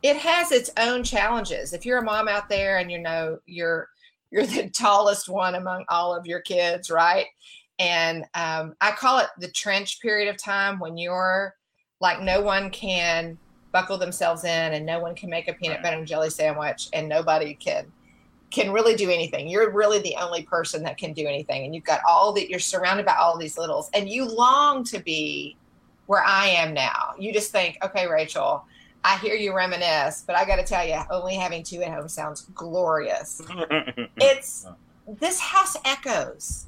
it 0.03 0.17
has 0.17 0.53
its 0.53 0.71
own 0.79 1.05
challenges 1.05 1.73
if 1.73 1.87
you're 1.87 1.99
a 1.99 2.03
mom 2.03 2.29
out 2.29 2.49
there 2.49 2.79
and 2.79 2.91
you 2.91 2.99
know 2.99 3.39
you're 3.47 3.89
you're 4.33 4.47
the 4.47 4.69
tallest 4.71 5.29
one 5.29 5.55
among 5.55 5.85
all 5.89 6.15
of 6.15 6.27
your 6.27 6.41
kids 6.41 6.91
right 6.91 7.27
and 7.79 8.25
um, 8.35 8.75
i 8.81 8.91
call 8.91 9.19
it 9.19 9.29
the 9.39 9.49
trench 9.49 10.01
period 10.01 10.29
of 10.29 10.37
time 10.37 10.81
when 10.81 10.97
you're 10.97 11.55
like 12.01 12.21
no 12.21 12.41
one 12.41 12.71
can 12.71 13.39
buckle 13.71 13.99
themselves 13.99 14.45
in 14.45 14.75
and 14.75 14.85
no 14.85 14.99
one 14.99 15.15
can 15.15 15.31
make 15.31 15.49
a 15.49 15.55
peanut 15.55 15.83
butter 15.83 15.97
and 15.97 16.07
jelly 16.07 16.31
sandwich 16.31 16.89
and 16.93 17.09
nobody 17.09 17.55
can 17.55 17.91
can 18.53 18.71
really 18.71 18.95
do 18.95 19.11
anything. 19.11 19.49
You're 19.49 19.71
really 19.73 19.99
the 19.99 20.15
only 20.17 20.43
person 20.43 20.83
that 20.83 20.99
can 20.99 21.13
do 21.13 21.27
anything. 21.27 21.65
And 21.65 21.75
you've 21.75 21.85
got 21.85 22.01
all 22.07 22.33
that 22.35 22.51
you're 22.51 22.61
surrounded 22.61 23.07
by 23.07 23.15
all 23.15 23.39
these 23.39 23.59
littles 23.59 23.91
and 23.95 24.09
you 24.09 24.27
long 24.27 24.85
to 24.85 25.01
be 25.01 25.57
where 26.07 26.23
I 26.23 26.49
am 26.49 26.75
now. 26.75 27.15
You 27.19 27.33
just 27.33 27.51
think, 27.51 27.79
okay, 27.83 28.07
Rachel, 28.07 28.65
I 29.05 29.19
hear 29.19 29.35
you 29.35 29.55
reminisce, 29.55 30.23
but 30.27 30.37
I 30.37 30.45
got 30.45 30.57
to 30.57 30.65
tell 30.65 30.87
you, 30.87 31.01
only 31.11 31.35
having 31.35 31.63
two 31.63 31.83
at 31.83 31.93
home 31.93 32.09
sounds 32.09 32.43
glorious. 32.55 33.43
it's 34.17 34.67
this 35.21 35.41
house 35.41 35.77
echoes. 35.85 36.67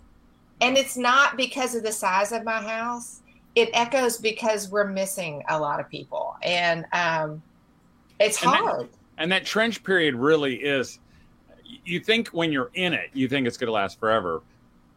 And 0.61 0.77
it's 0.77 0.97
not 0.97 1.37
because 1.37 1.75
of 1.75 1.83
the 1.83 1.93
size 1.93 2.33
of 2.33 2.45
my 2.45 2.63
house. 2.63 3.21
It 3.55 3.71
echoes 3.73 4.19
because 4.19 4.69
we're 4.69 4.89
missing 4.89 5.43
a 5.49 5.59
lot 5.59 5.79
of 5.79 5.89
people. 5.89 6.37
And 6.43 6.87
um, 6.93 7.43
it's 8.19 8.43
and 8.43 8.51
hard. 8.51 8.81
That, 8.81 8.89
and 9.19 9.33
that 9.33 9.45
trench 9.45 9.85
period 9.85 10.15
really 10.15 10.57
is 10.57 10.99
you 11.85 12.01
think 12.01 12.29
when 12.29 12.53
you're 12.53 12.71
in 12.75 12.93
it, 12.93 13.11
you 13.13 13.29
think 13.29 13.47
it's 13.47 13.57
going 13.57 13.69
to 13.69 13.73
last 13.73 13.99
forever, 14.01 14.43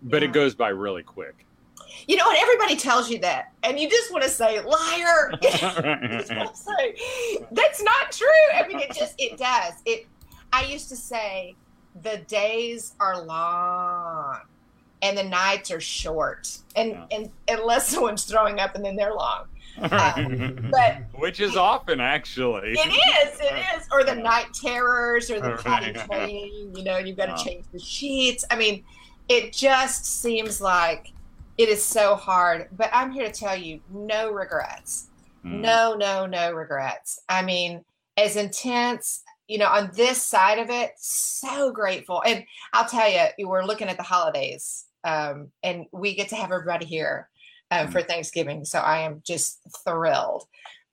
but 0.04 0.22
yeah. 0.22 0.30
it 0.30 0.34
goes 0.34 0.56
by 0.56 0.70
really 0.70 1.04
quick. 1.04 1.46
You 2.08 2.16
know, 2.16 2.30
and 2.30 2.38
everybody 2.38 2.76
tells 2.76 3.10
you 3.10 3.20
that, 3.20 3.52
and 3.64 3.80
you 3.80 3.90
just 3.90 4.12
want 4.12 4.24
to 4.24 4.30
say, 4.30 4.62
"Liar!" 4.62 5.32
say, 6.54 7.46
That's 7.52 7.82
not 7.84 8.12
true. 8.12 8.28
I 8.56 8.66
mean, 8.68 8.80
it 8.80 8.94
just 8.94 9.16
it 9.18 9.38
does. 9.38 9.74
It. 9.86 10.08
I 10.54 10.64
used 10.64 10.90
to 10.90 10.96
say, 10.96 11.56
the 12.02 12.18
days 12.28 12.94
are 13.00 13.22
long, 13.24 14.40
and 15.02 15.18
the 15.18 15.24
nights 15.24 15.72
are 15.72 15.82
short, 15.82 16.58
and 16.76 16.92
yeah. 16.92 17.06
and 17.12 17.32
unless 17.48 17.90
someone's 17.90 18.24
throwing 18.24 18.60
up, 18.60 18.76
and 18.76 18.84
then 18.84 18.96
they're 18.96 19.14
long. 19.14 19.46
Um, 19.80 20.70
but 20.72 21.04
which 21.14 21.40
is 21.40 21.56
often 21.56 22.00
actually 22.00 22.72
it 22.72 22.88
is 22.88 23.40
it 23.40 23.54
is 23.76 23.88
or 23.92 24.04
the 24.04 24.16
night 24.16 24.52
terrors 24.54 25.30
or 25.30 25.40
the 25.40 25.52
potty 25.52 25.94
training 25.94 26.74
you 26.76 26.84
know 26.84 26.98
you've 26.98 27.18
got 27.18 27.38
to 27.38 27.44
change 27.44 27.66
the 27.72 27.80
sheets 27.80 28.44
i 28.50 28.56
mean 28.56 28.84
it 29.30 29.54
just 29.54 30.22
seems 30.22 30.62
like 30.62 31.14
it 31.58 31.70
is 31.70 31.84
so 31.84 32.16
hard 32.16 32.68
but 32.76 32.90
i'm 32.94 33.12
here 33.12 33.26
to 33.26 33.32
tell 33.32 33.56
you 33.56 33.80
no 33.92 34.32
regrets 34.32 35.08
mm. 35.46 35.60
no 35.60 35.96
no 35.96 36.26
no 36.26 36.52
regrets 36.52 37.20
i 37.30 37.42
mean 37.42 37.84
as 38.18 38.36
intense 38.36 39.24
you 39.48 39.58
know 39.58 39.68
on 39.68 39.90
this 39.94 40.22
side 40.22 40.60
of 40.60 40.70
it 40.70 40.92
so 40.98 41.72
grateful 41.72 42.22
and 42.26 42.44
i'll 42.74 42.88
tell 42.88 43.10
you 43.10 43.48
we're 43.48 43.66
looking 43.66 43.88
at 43.88 43.98
the 43.98 44.04
holidays 44.04 44.86
um, 45.04 45.52
and 45.64 45.86
we 45.92 46.16
get 46.16 46.30
to 46.30 46.36
have 46.36 46.52
everybody 46.52 46.86
here 46.86 47.30
um, 47.72 47.90
for 47.90 48.02
Thanksgiving. 48.02 48.66
So 48.66 48.80
I 48.80 49.00
am 49.00 49.22
just 49.26 49.60
thrilled. 49.84 50.46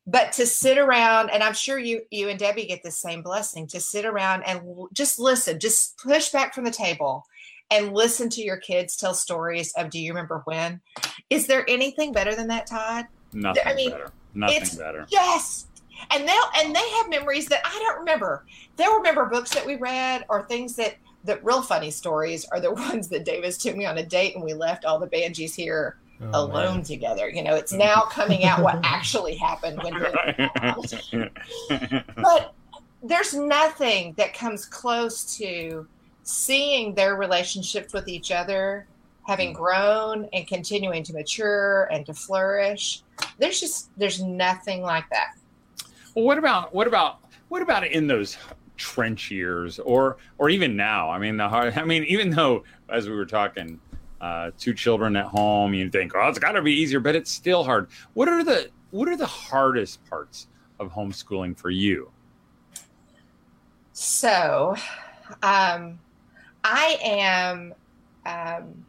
But 0.07 0.33
to 0.33 0.47
sit 0.47 0.77
around, 0.77 1.31
and 1.31 1.43
I'm 1.43 1.55
sure 1.55 1.79
you 1.79 2.03
you 2.11 2.29
and 2.29 2.39
Debbie 2.39 2.67
get 2.67 2.83
the 2.83 2.91
same 2.91 3.23
blessing 3.23 3.67
to 3.69 3.81
sit 3.81 4.05
around 4.05 4.43
and 4.43 4.61
just 4.93 5.19
listen, 5.19 5.59
just 5.59 5.97
push 5.99 6.29
back 6.29 6.55
from 6.55 6.65
the 6.65 6.71
table 6.71 7.25
and 7.75 7.93
listen 7.93 8.29
to 8.31 8.43
your 8.43 8.57
kids 8.57 8.97
tell 8.97 9.15
stories 9.15 9.73
of 9.77 9.91
do 9.91 9.99
you 9.99 10.13
remember 10.13 10.43
when? 10.45 10.81
Is 11.29 11.47
there 11.47 11.69
anything 11.69 12.13
better 12.13 12.35
than 12.35 12.47
that, 12.49 12.67
Todd? 12.67 13.07
Nothing 13.33 13.63
I 13.67 13.75
mean, 13.75 13.91
better. 13.91 14.11
Nothing 14.35 14.79
better. 14.79 15.07
Yes. 15.11 15.67
And 16.11 16.29
they'll 16.29 16.51
and 16.59 16.75
they 16.75 16.89
have 16.91 17.09
memories 17.09 17.47
that 17.47 17.61
I 17.65 17.79
don't 17.81 17.99
remember. 17.99 18.45
They'll 18.77 18.97
remember 18.97 19.27
books 19.27 19.53
that 19.55 19.67
we 19.67 19.77
read 19.77 20.25
or 20.29 20.45
things 20.45 20.77
that 20.77 20.97
the 21.25 21.39
real 21.43 21.63
funny 21.63 21.91
stories 21.91 22.45
are 22.47 22.61
the 22.61 22.73
ones 22.73 23.09
that 23.09 23.25
Davis 23.25 23.59
took 23.59 23.77
me 23.77 23.87
on 23.87 23.99
a 23.99 24.07
date 24.07 24.35
and 24.35 24.45
we 24.45 24.55
left 24.55 24.85
all 24.85 24.99
the 24.99 25.09
Bangees 25.09 25.55
here 25.55 25.97
oh, 26.21 26.45
alone 26.45 26.77
man. 26.77 26.85
together. 26.85 27.29
You 27.29 27.43
know, 27.43 27.57
it's 27.57 27.73
now 27.87 28.03
coming 28.03 28.45
out 28.45 28.63
what 28.63 28.79
actually 28.85 29.35
happened 29.35 29.81
when. 29.83 29.95
but 32.17 32.55
there's 33.03 33.35
nothing 33.35 34.15
that 34.17 34.33
comes 34.33 34.65
close 34.65 35.37
to 35.39 35.87
seeing 36.25 36.95
their 36.95 37.17
relationships 37.17 37.93
with 37.93 38.09
each 38.09 38.31
other 38.31 38.87
having 39.27 39.53
mm. 39.53 39.57
grown 39.57 40.29
and 40.33 40.47
continuing 40.47 41.03
to 41.03 41.13
mature 41.13 41.85
and 41.93 42.05
to 42.07 42.13
flourish 42.13 43.03
there's 43.39 43.61
just 43.61 43.91
there's 43.97 44.23
nothing 44.23 44.83
like 44.83 45.09
that 45.11 45.35
well 46.15 46.25
what 46.25 46.39
about 46.39 46.75
what 46.75 46.87
about 46.87 47.21
what 47.49 47.63
about 47.63 47.87
in 47.87 48.07
those 48.07 48.37
trench 48.77 49.31
years 49.31 49.79
or 49.79 50.17
or 50.39 50.51
even 50.51 50.75
now 50.75 51.09
i 51.11 51.19
mean 51.19 51.37
the 51.37 51.49
hard 51.49 51.77
i 51.79 51.85
mean 51.85 52.03
even 52.05 52.31
though 52.31 52.65
as 52.89 53.09
we 53.09 53.15
were 53.15 53.27
talking 53.27 53.79
uh, 54.25 54.51
two 54.59 54.73
children 54.73 55.17
at 55.17 55.27
home, 55.27 55.75
you 55.75 55.91
think, 55.91 56.13
oh, 56.15 56.29
it's 56.29 56.39
got 56.39 56.53
to 56.53 56.63
be 56.63 56.73
easier, 56.73 56.99
but 56.99 57.15
it's 57.15 57.31
still 57.31 57.63
hard. 57.63 57.89
What 58.15 58.27
are 58.27 58.43
the 58.43 58.71
what 58.91 59.07
are 59.07 59.19
the 59.19 59.27
hardest 59.27 60.03
parts 60.07 60.47
of 60.81 60.91
homeschooling 60.91 61.59
for 61.59 61.69
you? 61.69 62.11
So, 63.93 64.77
um, 65.43 65.99
I 66.65 66.99
am 67.03 67.75
um, 68.27 68.85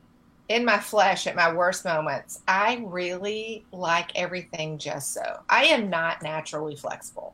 in 0.48 0.64
my 0.64 0.80
flesh 0.80 1.28
at 1.28 1.36
my 1.36 1.54
worst 1.54 1.86
moments. 1.86 2.42
I 2.48 2.84
really 2.86 3.66
like 3.72 4.12
everything 4.16 4.78
just 4.78 5.14
so. 5.14 5.42
I 5.50 5.66
am 5.66 5.90
not 5.90 6.22
naturally 6.22 6.76
flexible. 6.76 7.34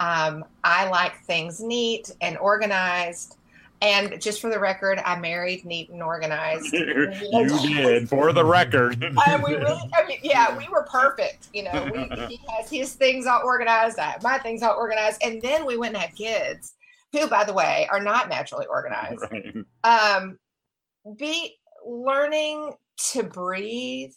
Um, 0.00 0.44
I 0.64 0.88
like 0.88 1.22
things 1.24 1.60
neat 1.60 2.10
and 2.20 2.36
organized. 2.38 3.36
And 3.82 4.20
just 4.20 4.42
for 4.42 4.50
the 4.50 4.58
record, 4.58 5.00
I 5.06 5.18
married 5.18 5.64
neat 5.64 5.88
and 5.88 6.02
organized. 6.02 6.66
you 6.72 7.60
did, 7.62 8.08
for 8.08 8.32
the 8.32 8.44
record. 8.44 9.02
uh, 9.16 9.40
we 9.46 9.54
really, 9.54 9.90
I 9.94 10.06
mean, 10.06 10.18
yeah, 10.22 10.56
we 10.56 10.68
were 10.68 10.82
perfect. 10.90 11.48
You 11.54 11.64
know, 11.64 11.90
we, 11.94 12.26
he 12.26 12.40
has 12.50 12.68
his 12.68 12.94
things 12.94 13.26
all 13.26 13.42
organized. 13.44 13.98
I 13.98 14.10
have 14.10 14.22
my 14.22 14.38
things 14.38 14.62
all 14.62 14.76
organized. 14.76 15.22
And 15.24 15.40
then 15.40 15.64
we 15.64 15.78
went 15.78 15.94
and 15.94 16.02
had 16.02 16.14
kids, 16.14 16.74
who, 17.12 17.26
by 17.28 17.44
the 17.44 17.52
way, 17.52 17.88
are 17.90 18.02
not 18.02 18.28
naturally 18.28 18.66
organized. 18.70 19.24
Right. 19.30 19.54
Um, 19.84 20.38
be 21.16 21.56
learning 21.86 22.74
to 23.12 23.22
breathe 23.22 24.12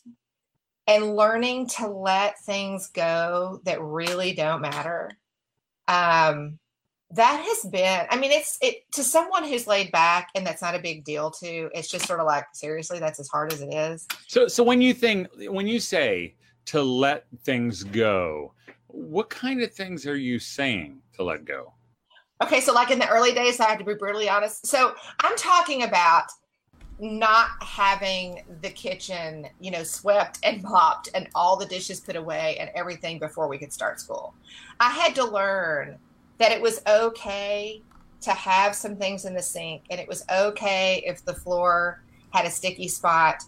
and 0.88 1.16
learning 1.16 1.68
to 1.68 1.88
let 1.88 2.40
things 2.44 2.90
go 2.90 3.62
that 3.64 3.82
really 3.82 4.34
don't 4.34 4.62
matter. 4.62 5.12
Um, 5.88 6.60
that 7.14 7.44
has 7.46 7.70
been 7.70 8.06
i 8.10 8.18
mean 8.18 8.32
it's 8.32 8.58
it 8.62 8.92
to 8.92 9.04
someone 9.04 9.44
who's 9.44 9.68
laid 9.68 9.92
back 9.92 10.30
and 10.36 10.46
that's 10.46 10.62
not 10.62 10.76
a 10.76 10.80
big 10.80 11.04
deal 11.04 11.30
to 11.30 11.70
it's 11.74 11.88
just 11.88 12.08
sort 12.08 12.20
of 12.20 12.26
like 12.26 12.46
seriously 12.54 13.00
that's 13.00 13.20
as 13.20 13.28
hard 13.30 13.54
as 13.54 13.62
it 13.62 13.74
is 13.74 14.08
so 14.28 14.48
so 14.48 14.64
when 14.64 14.82
you 14.82 14.94
think 14.94 15.28
when 15.50 15.68
you 15.68 15.80
say 15.80 16.34
to 16.66 16.82
let 16.82 17.26
things 17.44 17.84
go 17.84 18.54
what 18.88 19.30
kind 19.30 19.62
of 19.62 19.72
things 19.72 20.08
are 20.08 20.18
you 20.18 20.40
saying 20.40 21.00
to 21.14 21.24
let 21.24 21.46
go 21.46 21.72
okay 22.44 22.62
so 22.62 22.74
like 22.74 22.92
in 22.92 23.00
the 23.00 23.10
early 23.10 23.34
days 23.34 23.60
i 23.60 23.68
had 23.68 23.80
to 23.80 23.86
be 23.86 23.94
brutally 23.94 24.30
honest 24.30 24.66
so 24.66 24.94
i'm 25.22 25.36
talking 25.38 25.84
about 25.84 26.26
not 27.00 27.50
having 27.62 28.44
the 28.62 28.70
kitchen 28.70 29.48
you 29.60 29.72
know 29.72 29.84
swept 29.84 30.40
and 30.44 30.62
mopped 30.62 31.10
and 31.16 31.28
all 31.34 31.58
the 31.58 31.66
dishes 31.66 32.00
put 32.00 32.16
away 32.16 32.56
and 32.60 32.70
everything 32.76 33.18
before 33.18 33.48
we 33.48 33.58
could 33.58 33.74
start 33.74 34.00
school 34.00 34.34
i 34.80 34.90
had 34.90 35.16
to 35.16 35.26
learn 35.26 35.98
that 36.38 36.52
it 36.52 36.62
was 36.62 36.82
okay 36.88 37.82
to 38.22 38.32
have 38.32 38.74
some 38.74 38.96
things 38.96 39.26
in 39.26 39.34
the 39.34 39.42
sink 39.42 39.84
and 39.90 40.00
it 40.00 40.08
was 40.08 40.26
okay 40.30 41.04
if 41.06 41.24
the 41.26 41.34
floor 41.34 42.02
had 42.34 42.46
a 42.46 42.50
sticky 42.50 42.88
spot. 42.88 43.44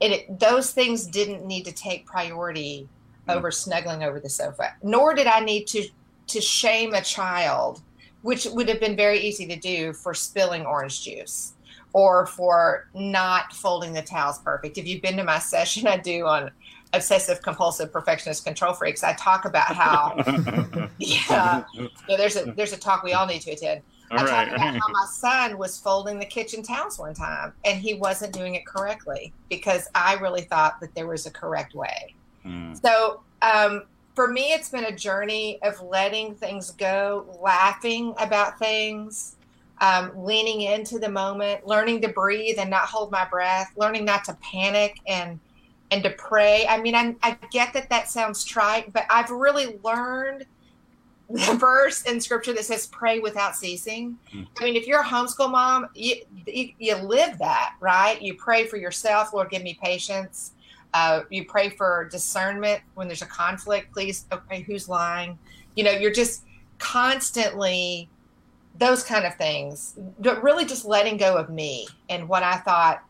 And 0.00 0.12
it, 0.12 0.38
those 0.38 0.72
things 0.72 1.06
didn't 1.06 1.46
need 1.46 1.64
to 1.64 1.72
take 1.72 2.06
priority 2.06 2.88
mm. 3.26 3.34
over 3.34 3.50
snuggling 3.50 4.02
over 4.02 4.20
the 4.20 4.28
sofa. 4.28 4.74
Nor 4.82 5.14
did 5.14 5.26
I 5.26 5.40
need 5.40 5.66
to 5.68 5.88
to 6.28 6.40
shame 6.40 6.92
a 6.92 7.00
child, 7.00 7.82
which 8.26 8.44
would 8.46 8.68
have 8.68 8.80
been 8.80 8.96
very 8.96 9.20
easy 9.20 9.46
to 9.46 9.54
do 9.54 9.92
for 9.92 10.12
spilling 10.12 10.66
orange 10.66 11.04
juice 11.04 11.52
or 11.92 12.26
for 12.26 12.88
not 12.92 13.52
folding 13.52 13.92
the 13.92 14.02
towels 14.02 14.40
perfect. 14.40 14.76
If 14.78 14.84
you've 14.84 15.00
been 15.00 15.16
to 15.16 15.22
my 15.22 15.38
session 15.54 15.86
I 15.86 15.98
do 15.98 16.26
on 16.26 16.50
obsessive 16.92 17.40
compulsive 17.40 17.92
perfectionist 17.92 18.44
control 18.44 18.72
freaks 18.72 19.02
i 19.02 19.12
talk 19.14 19.44
about 19.44 19.74
how 19.74 20.14
yeah, 20.98 21.64
there's 22.06 22.36
a 22.36 22.52
there's 22.52 22.72
a 22.72 22.76
talk 22.76 23.02
we 23.02 23.12
all 23.12 23.26
need 23.26 23.40
to 23.40 23.50
attend 23.50 23.82
all 24.12 24.20
i 24.20 24.22
right. 24.22 24.48
talk 24.48 24.56
about 24.56 24.74
how 24.74 24.88
my 24.92 25.06
son 25.10 25.58
was 25.58 25.76
folding 25.78 26.16
the 26.20 26.24
kitchen 26.24 26.62
towels 26.62 26.96
one 26.96 27.12
time 27.12 27.52
and 27.64 27.80
he 27.80 27.94
wasn't 27.94 28.32
doing 28.32 28.54
it 28.54 28.64
correctly 28.64 29.32
because 29.50 29.88
i 29.96 30.14
really 30.14 30.42
thought 30.42 30.80
that 30.80 30.94
there 30.94 31.08
was 31.08 31.26
a 31.26 31.30
correct 31.30 31.74
way 31.74 32.14
mm. 32.46 32.80
so 32.80 33.20
um, 33.42 33.82
for 34.16 34.26
me 34.28 34.52
it's 34.52 34.70
been 34.70 34.86
a 34.86 34.96
journey 34.96 35.60
of 35.62 35.80
letting 35.80 36.34
things 36.34 36.72
go 36.72 37.38
laughing 37.40 38.12
about 38.18 38.58
things 38.58 39.36
um, 39.80 40.10
leaning 40.16 40.62
into 40.62 40.98
the 40.98 41.08
moment 41.08 41.64
learning 41.64 42.00
to 42.00 42.08
breathe 42.08 42.56
and 42.58 42.68
not 42.68 42.88
hold 42.88 43.12
my 43.12 43.24
breath 43.26 43.70
learning 43.76 44.04
not 44.04 44.24
to 44.24 44.34
panic 44.40 44.98
and 45.06 45.38
and 45.90 46.02
to 46.02 46.10
pray. 46.10 46.66
I 46.68 46.80
mean, 46.80 46.94
I'm, 46.94 47.16
I 47.22 47.36
get 47.50 47.72
that 47.74 47.88
that 47.90 48.08
sounds 48.10 48.44
trite, 48.44 48.92
but 48.92 49.04
I've 49.10 49.30
really 49.30 49.78
learned 49.82 50.46
the 51.28 51.54
verse 51.58 52.02
in 52.02 52.20
scripture 52.20 52.52
that 52.54 52.64
says 52.64 52.86
pray 52.88 53.18
without 53.18 53.56
ceasing. 53.56 54.18
Mm. 54.32 54.46
I 54.60 54.64
mean, 54.64 54.76
if 54.76 54.86
you're 54.86 55.00
a 55.00 55.04
homeschool 55.04 55.50
mom, 55.50 55.88
you, 55.94 56.16
you, 56.46 56.70
you, 56.78 56.96
live 56.96 57.38
that, 57.38 57.74
right? 57.80 58.20
You 58.20 58.34
pray 58.34 58.66
for 58.66 58.76
yourself, 58.76 59.32
Lord, 59.32 59.50
give 59.50 59.62
me 59.62 59.78
patience. 59.82 60.52
Uh, 60.96 61.24
you 61.28 61.44
pray 61.44 61.68
for 61.68 62.08
discernment 62.10 62.80
when 62.94 63.06
there's 63.06 63.20
a 63.20 63.26
conflict, 63.26 63.92
please, 63.92 64.24
okay, 64.32 64.62
who's 64.62 64.88
lying? 64.88 65.38
You 65.74 65.84
know, 65.84 65.90
you're 65.90 66.10
just 66.10 66.44
constantly 66.78 68.08
those 68.78 69.02
kind 69.02 69.26
of 69.26 69.34
things, 69.36 69.98
but 70.18 70.42
really 70.42 70.64
just 70.64 70.86
letting 70.86 71.18
go 71.18 71.36
of 71.36 71.50
me 71.50 71.86
and 72.08 72.26
what 72.26 72.42
I 72.42 72.56
thought 72.56 73.04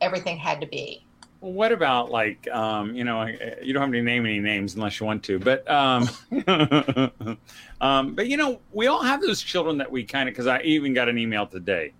everything 0.00 0.38
had 0.38 0.60
to 0.60 0.66
be. 0.66 1.06
Well, 1.40 1.52
what 1.52 1.70
about 1.70 2.10
like 2.10 2.48
um, 2.50 2.96
you 2.96 3.04
know 3.04 3.24
you 3.62 3.72
don't 3.72 3.82
have 3.82 3.92
to 3.92 4.02
name 4.02 4.26
any 4.26 4.40
names 4.40 4.74
unless 4.74 4.98
you 4.98 5.06
want 5.06 5.22
to, 5.24 5.38
but 5.38 5.70
um, 5.70 6.08
um, 7.80 8.14
but 8.16 8.26
you 8.26 8.38
know 8.38 8.60
we 8.72 8.88
all 8.88 9.02
have 9.02 9.20
those 9.22 9.40
children 9.40 9.78
that 9.78 9.90
we 9.90 10.02
kind 10.02 10.28
of 10.28 10.32
because 10.32 10.48
I 10.48 10.62
even 10.62 10.94
got 10.94 11.08
an 11.08 11.16
email 11.16 11.46
today 11.46 11.92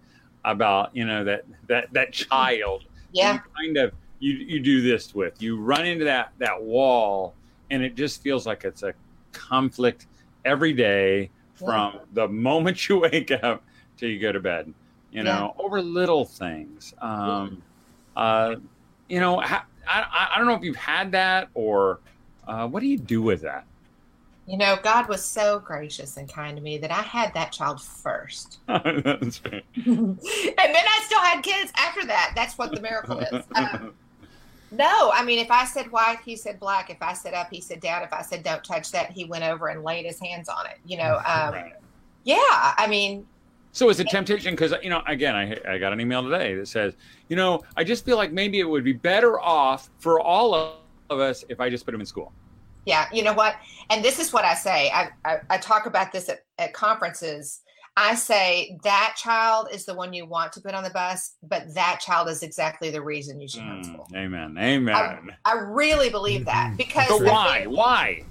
about 0.44 0.94
you 0.94 1.06
know 1.06 1.22
that 1.22 1.44
that 1.68 1.92
that 1.92 2.12
child 2.12 2.84
yeah 3.12 3.38
kind 3.56 3.76
of 3.76 3.92
you 4.20 4.34
you 4.34 4.60
do 4.60 4.80
this 4.80 5.14
with 5.14 5.42
you 5.42 5.60
run 5.60 5.86
into 5.86 6.04
that 6.04 6.32
that 6.38 6.62
wall 6.62 7.34
and 7.70 7.82
it 7.82 7.94
just 7.96 8.22
feels 8.22 8.46
like 8.46 8.64
it's 8.64 8.82
a 8.82 8.94
conflict 9.32 10.06
every 10.44 10.72
day 10.72 11.30
from 11.54 11.94
yeah. 11.94 12.00
the 12.12 12.28
moment 12.28 12.88
you 12.88 12.98
wake 13.00 13.30
up 13.42 13.62
till 13.96 14.08
you 14.08 14.20
go 14.20 14.30
to 14.30 14.40
bed 14.40 14.72
you 15.10 15.22
know 15.22 15.54
yeah. 15.56 15.64
over 15.64 15.82
little 15.82 16.24
things 16.24 16.94
um, 17.00 17.62
uh, 18.16 18.56
you 19.08 19.20
know, 19.20 19.40
I, 19.40 19.62
I, 19.86 20.34
don't 20.36 20.46
know 20.46 20.54
if 20.54 20.62
you've 20.62 20.76
had 20.76 21.12
that 21.12 21.48
or 21.54 22.00
uh, 22.46 22.66
what 22.68 22.80
do 22.80 22.86
you 22.86 22.96
do 22.96 23.20
with 23.22 23.42
that? 23.42 23.66
You 24.46 24.56
know, 24.56 24.78
God 24.82 25.08
was 25.08 25.22
so 25.22 25.58
gracious 25.58 26.16
and 26.16 26.32
kind 26.32 26.56
to 26.56 26.62
me 26.62 26.78
that 26.78 26.90
I 26.90 27.02
had 27.02 27.34
that 27.34 27.52
child 27.52 27.82
first. 27.82 28.58
And 28.68 28.84
then 30.74 30.84
I 30.86 31.02
still 31.04 31.20
had 31.20 31.42
kids 31.42 31.72
after 31.76 32.06
that. 32.06 32.32
That's 32.36 32.58
what 32.58 32.72
the 32.74 32.80
miracle 32.80 33.18
is. 33.18 33.44
Um, 33.54 33.94
no, 34.72 35.10
I 35.12 35.24
mean, 35.24 35.38
if 35.38 35.50
I 35.50 35.64
said 35.64 35.90
white, 35.90 36.18
he 36.24 36.36
said 36.36 36.60
black. 36.60 36.90
If 36.90 37.02
I 37.02 37.12
said 37.12 37.34
up, 37.34 37.48
he 37.50 37.60
said 37.60 37.80
down. 37.80 38.02
If 38.02 38.12
I 38.12 38.22
said 38.22 38.42
don't 38.42 38.62
touch 38.62 38.92
that, 38.92 39.10
he 39.10 39.24
went 39.24 39.44
over 39.44 39.68
and 39.68 39.82
laid 39.82 40.06
his 40.06 40.20
hands 40.20 40.48
on 40.48 40.66
it. 40.66 40.78
You 40.84 40.98
know, 40.98 41.20
um, 41.26 41.72
yeah. 42.24 42.74
I 42.76 42.86
mean, 42.88 43.26
so 43.72 43.88
it's 43.88 44.00
a 44.00 44.04
temptation 44.04 44.54
because 44.54 44.74
you 44.82 44.90
know, 44.90 45.02
again, 45.06 45.34
I 45.34 45.56
I 45.68 45.78
got 45.78 45.92
an 45.92 46.00
email 46.00 46.22
today 46.22 46.54
that 46.54 46.68
says, 46.68 46.94
you 47.28 47.36
know, 47.36 47.62
I 47.76 47.84
just 47.84 48.04
feel 48.04 48.16
like 48.16 48.32
maybe 48.32 48.60
it 48.60 48.68
would 48.68 48.84
be 48.84 48.92
better 48.92 49.40
off 49.40 49.90
for 49.98 50.20
all 50.20 50.76
of 51.10 51.18
us 51.18 51.44
if 51.48 51.60
I 51.60 51.68
just 51.68 51.84
put 51.84 51.94
him 51.94 52.00
in 52.00 52.06
school. 52.06 52.32
Yeah, 52.86 53.06
you 53.12 53.22
know 53.22 53.34
what? 53.34 53.56
And 53.90 54.04
this 54.04 54.18
is 54.18 54.32
what 54.32 54.44
I 54.44 54.54
say. 54.54 54.90
I 54.90 55.10
I, 55.24 55.38
I 55.50 55.58
talk 55.58 55.86
about 55.86 56.12
this 56.12 56.28
at, 56.28 56.44
at 56.58 56.72
conferences. 56.72 57.60
I 57.96 58.14
say 58.14 58.78
that 58.84 59.16
child 59.18 59.68
is 59.72 59.84
the 59.84 59.94
one 59.94 60.12
you 60.12 60.24
want 60.24 60.52
to 60.54 60.60
put 60.60 60.74
on 60.74 60.84
the 60.84 60.90
bus, 60.90 61.32
but 61.42 61.74
that 61.74 62.00
child 62.00 62.28
is 62.28 62.42
exactly 62.42 62.90
the 62.90 63.02
reason 63.02 63.40
you 63.40 63.48
should 63.48 63.62
mm, 63.62 63.84
homeschool. 63.84 64.14
Amen. 64.14 64.56
Amen. 64.58 64.94
I, 65.44 65.52
I 65.52 65.58
really 65.58 66.08
believe 66.08 66.44
that 66.46 66.68
mm-hmm. 66.68 66.76
because. 66.76 67.08
But 67.08 67.22
why? 67.22 67.66
why? 67.66 68.24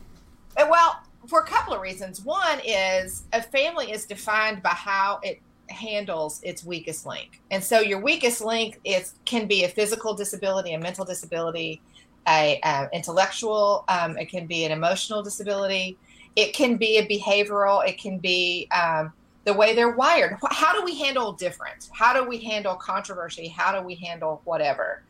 Well, 0.58 1.00
for 1.28 1.40
a 1.42 1.46
couple 1.46 1.74
of 1.74 1.82
reasons. 1.82 2.22
One 2.22 2.60
is 2.66 3.24
a 3.34 3.42
family 3.42 3.92
is 3.92 4.06
defined 4.06 4.64
by 4.64 4.70
how 4.70 5.20
it 5.24 5.42
handles 5.70 6.42
its 6.44 6.66
weakest 6.66 7.06
link. 7.06 7.42
And 7.52 7.64
so 7.64 7.80
your 7.80 8.02
weakest 8.02 8.42
link 8.42 8.80
is 8.84 9.14
can 9.26 9.48
be 9.48 9.64
a 9.64 9.70
physical 9.70 10.14
disability, 10.14 10.74
a 10.74 10.80
mental 10.80 11.06
disability, 11.06 11.82
a, 12.28 12.60
a 12.64 12.90
intellectual, 12.94 13.86
um, 13.88 14.18
it 14.18 14.30
can 14.30 14.48
be 14.48 14.66
an 14.66 14.72
emotional 14.72 15.22
disability, 15.22 15.98
it 16.36 16.54
can 16.54 16.78
be 16.78 16.98
a 16.98 17.08
behavioral, 17.08 17.88
it 17.88 18.00
can 18.00 18.18
be 18.18 18.68
um, 18.72 19.14
the 19.46 19.54
way 19.54 19.74
they're 19.74 19.96
wired. 19.96 20.38
How 20.52 20.74
do 20.74 20.84
we 20.84 20.98
handle 20.98 21.34
difference? 21.34 21.90
How 21.94 22.14
do 22.14 22.28
we 22.28 22.38
handle 22.38 22.76
controversy? 22.76 23.48
How 23.48 23.78
do 23.78 23.86
we 23.86 23.96
handle 23.96 24.42
whatever? 24.46 25.04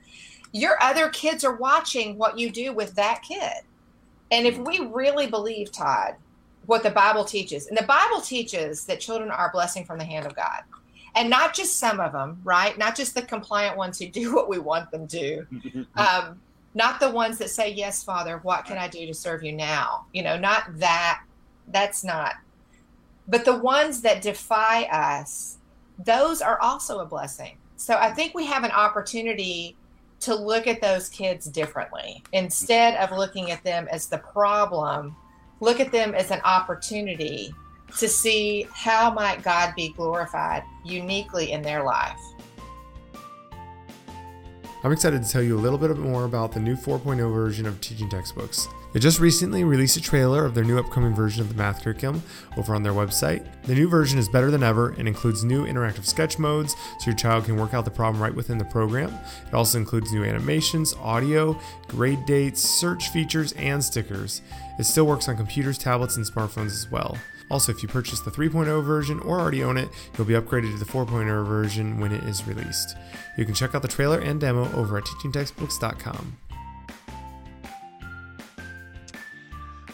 Your 0.52 0.82
other 0.82 1.10
kids 1.10 1.44
are 1.44 1.56
watching 1.56 2.18
what 2.18 2.38
you 2.38 2.50
do 2.50 2.74
with 2.74 2.96
that 2.96 3.22
kid. 3.22 3.64
And 4.32 4.46
if 4.46 4.58
we 4.58 4.80
really 4.80 5.28
believe, 5.28 5.72
Todd, 5.72 6.16
what 6.66 6.84
the 6.84 6.92
Bible 6.92 7.26
teaches, 7.26 7.68
and 7.68 7.78
the 7.78 7.84
Bible 7.84 8.22
teaches 8.22 8.86
that 8.86 9.00
children 9.00 9.32
are 9.32 9.50
a 9.50 9.52
blessing 9.52 9.86
from 9.86 9.98
the 9.98 10.06
hand 10.06 10.26
of 10.26 10.36
God, 10.36 10.62
and 11.16 11.30
not 11.30 11.56
just 11.56 11.78
some 11.78 12.00
of 12.00 12.12
them, 12.12 12.40
right? 12.44 12.78
Not 12.78 12.96
just 12.96 13.16
the 13.16 13.24
compliant 13.24 13.76
ones 13.76 13.98
who 13.98 14.08
do 14.08 14.36
what 14.36 14.50
we 14.50 14.60
want 14.60 14.92
them 14.92 15.08
to, 15.08 15.46
um, 15.96 16.40
not 16.76 17.00
the 17.00 17.10
ones 17.10 17.38
that 17.40 17.50
say, 17.50 17.72
Yes, 17.72 18.04
Father, 18.04 18.38
what 18.44 18.66
can 18.66 18.78
I 18.78 18.88
do 18.88 19.06
to 19.08 19.14
serve 19.14 19.44
you 19.44 19.52
now? 19.52 20.06
You 20.14 20.24
know, 20.24 20.38
not 20.38 20.78
that. 20.78 21.24
That's 21.70 22.04
not. 22.04 22.36
But 23.30 23.46
the 23.46 23.58
ones 23.58 24.02
that 24.02 24.22
defy 24.22 24.84
us, 24.84 25.60
those 26.04 26.42
are 26.42 26.60
also 26.60 27.00
a 27.00 27.06
blessing. 27.06 27.58
So 27.76 27.96
I 27.96 28.12
think 28.12 28.34
we 28.34 28.46
have 28.48 28.64
an 28.64 28.72
opportunity 28.72 29.78
to 30.22 30.36
look 30.36 30.68
at 30.68 30.82
those 30.82 31.08
kids 31.10 31.46
differently 31.46 32.24
instead 32.34 32.96
of 32.96 33.18
looking 33.18 33.52
at 33.52 33.64
them 33.64 33.88
as 33.90 34.08
the 34.08 34.18
problem 34.18 35.16
look 35.62 35.80
at 35.80 35.92
them 35.92 36.14
as 36.14 36.32
an 36.32 36.42
opportunity 36.44 37.54
to 37.98 38.08
see 38.08 38.68
how 38.74 39.12
might 39.12 39.42
god 39.44 39.74
be 39.76 39.94
glorified 39.94 40.62
uniquely 40.84 41.54
in 41.54 41.62
their 41.62 41.84
life 41.84 42.20
I'm 44.84 44.94
excited 44.94 45.24
to 45.24 45.30
tell 45.30 45.42
you 45.44 45.58
a 45.58 45.60
little 45.60 45.78
bit 45.78 45.98
more 45.98 46.24
about 46.24 46.54
the 46.54 46.60
new 46.62 46.76
4.0 46.76 47.18
version 47.34 47.66
of 47.66 47.82
teaching 47.82 48.08
textbooks. 48.08 48.70
They 48.92 49.00
just 49.00 49.20
recently 49.20 49.64
released 49.64 49.98
a 49.98 50.02
trailer 50.02 50.46
of 50.46 50.56
their 50.56 50.64
new 50.64 50.80
upcoming 50.80 51.14
version 51.14 51.42
of 51.42 51.50
the 51.50 51.56
math 51.56 51.84
curriculum 51.84 52.24
over 52.58 52.74
on 52.74 52.82
their 52.82 52.94
website. 52.94 53.46
The 53.64 53.76
new 53.76 53.88
version 53.88 54.18
is 54.18 54.28
better 54.28 54.50
than 54.50 54.64
ever 54.64 54.90
and 54.98 55.08
includes 55.08 55.44
new 55.44 55.66
interactive 55.66 56.06
sketch 56.06 56.40
modes 56.40 56.74
so 57.00 57.06
your 57.06 57.16
child 57.16 57.46
can 57.46 57.56
work 57.56 57.76
out 57.76 57.86
the 57.86 57.92
problem 57.92 58.22
right 58.22 58.34
within 58.34 58.58
the 58.58 58.66
program. 58.66 59.14
It 59.48 59.54
also 59.54 59.78
includes 59.78 60.12
new 60.12 60.24
animations, 60.24 60.96
audio, 60.96 61.60
grade 61.88 62.26
dates, 62.26 62.62
search 62.62 63.10
features, 63.10 63.52
and 63.54 63.84
stickers. 63.84 64.42
It 64.80 64.86
still 64.86 65.06
works 65.06 65.30
on 65.30 65.38
computers, 65.38 65.78
tablets, 65.78 66.18
and 66.18 66.26
smartphones 66.26 66.72
as 66.72 66.90
well. 66.90 67.16
Also, 67.52 67.72
if 67.72 67.82
you 67.84 67.90
purchase 67.90 68.22
the 68.22 68.32
3.0 68.32 68.84
version 68.84 69.20
or 69.22 69.40
already 69.40 69.64
own 69.64 69.78
it, 69.78 69.90
you'll 70.18 70.28
be 70.28 70.34
upgraded 70.34 70.72
to 70.72 70.78
the 70.78 70.86
4.0 70.86 71.46
version 71.48 72.00
when 72.00 72.12
it 72.12 72.24
is 72.24 72.48
released. 72.48 72.96
You 73.38 73.46
can 73.46 73.54
check 73.54 73.74
out 73.76 73.82
the 73.82 73.88
trailer 73.88 74.20
and 74.20 74.40
demo 74.40 74.72
over 74.74 74.98
at 74.98 75.04
teachingtextbooks.com. 75.06 76.38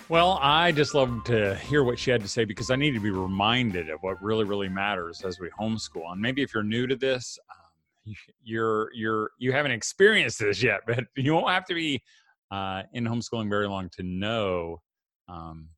Well, 0.08 0.38
I 0.40 0.72
just 0.72 0.94
love 0.94 1.24
to 1.24 1.56
hear 1.56 1.84
what 1.84 1.98
she 1.98 2.12
had 2.12 2.22
to 2.22 2.28
say 2.28 2.46
because 2.46 2.70
I 2.70 2.76
need 2.76 2.92
to 2.92 3.00
be 3.00 3.10
reminded 3.10 3.90
of 3.90 4.04
what 4.04 4.22
really, 4.22 4.44
really 4.44 4.70
matters 4.70 5.24
as 5.24 5.40
we 5.40 5.50
homeschool. 5.60 6.12
And 6.12 6.22
maybe 6.22 6.44
if 6.44 6.54
you're 6.54 6.62
new 6.62 6.86
to 6.86 6.96
this, 6.96 7.40
um, 7.52 8.14
you're 8.44 8.92
you're 8.94 9.32
you 9.40 9.52
haven't 9.52 9.72
experienced 9.72 10.38
this 10.38 10.62
yet, 10.62 10.82
but 10.86 11.06
you 11.16 11.34
won't 11.34 11.50
have 11.50 11.66
to 11.66 11.74
be 11.74 12.04
uh, 12.52 12.84
in 12.94 13.04
homeschooling 13.06 13.50
very 13.50 13.68
long 13.68 13.90
to 13.98 14.04
know 14.04 14.80
um, 15.28 15.70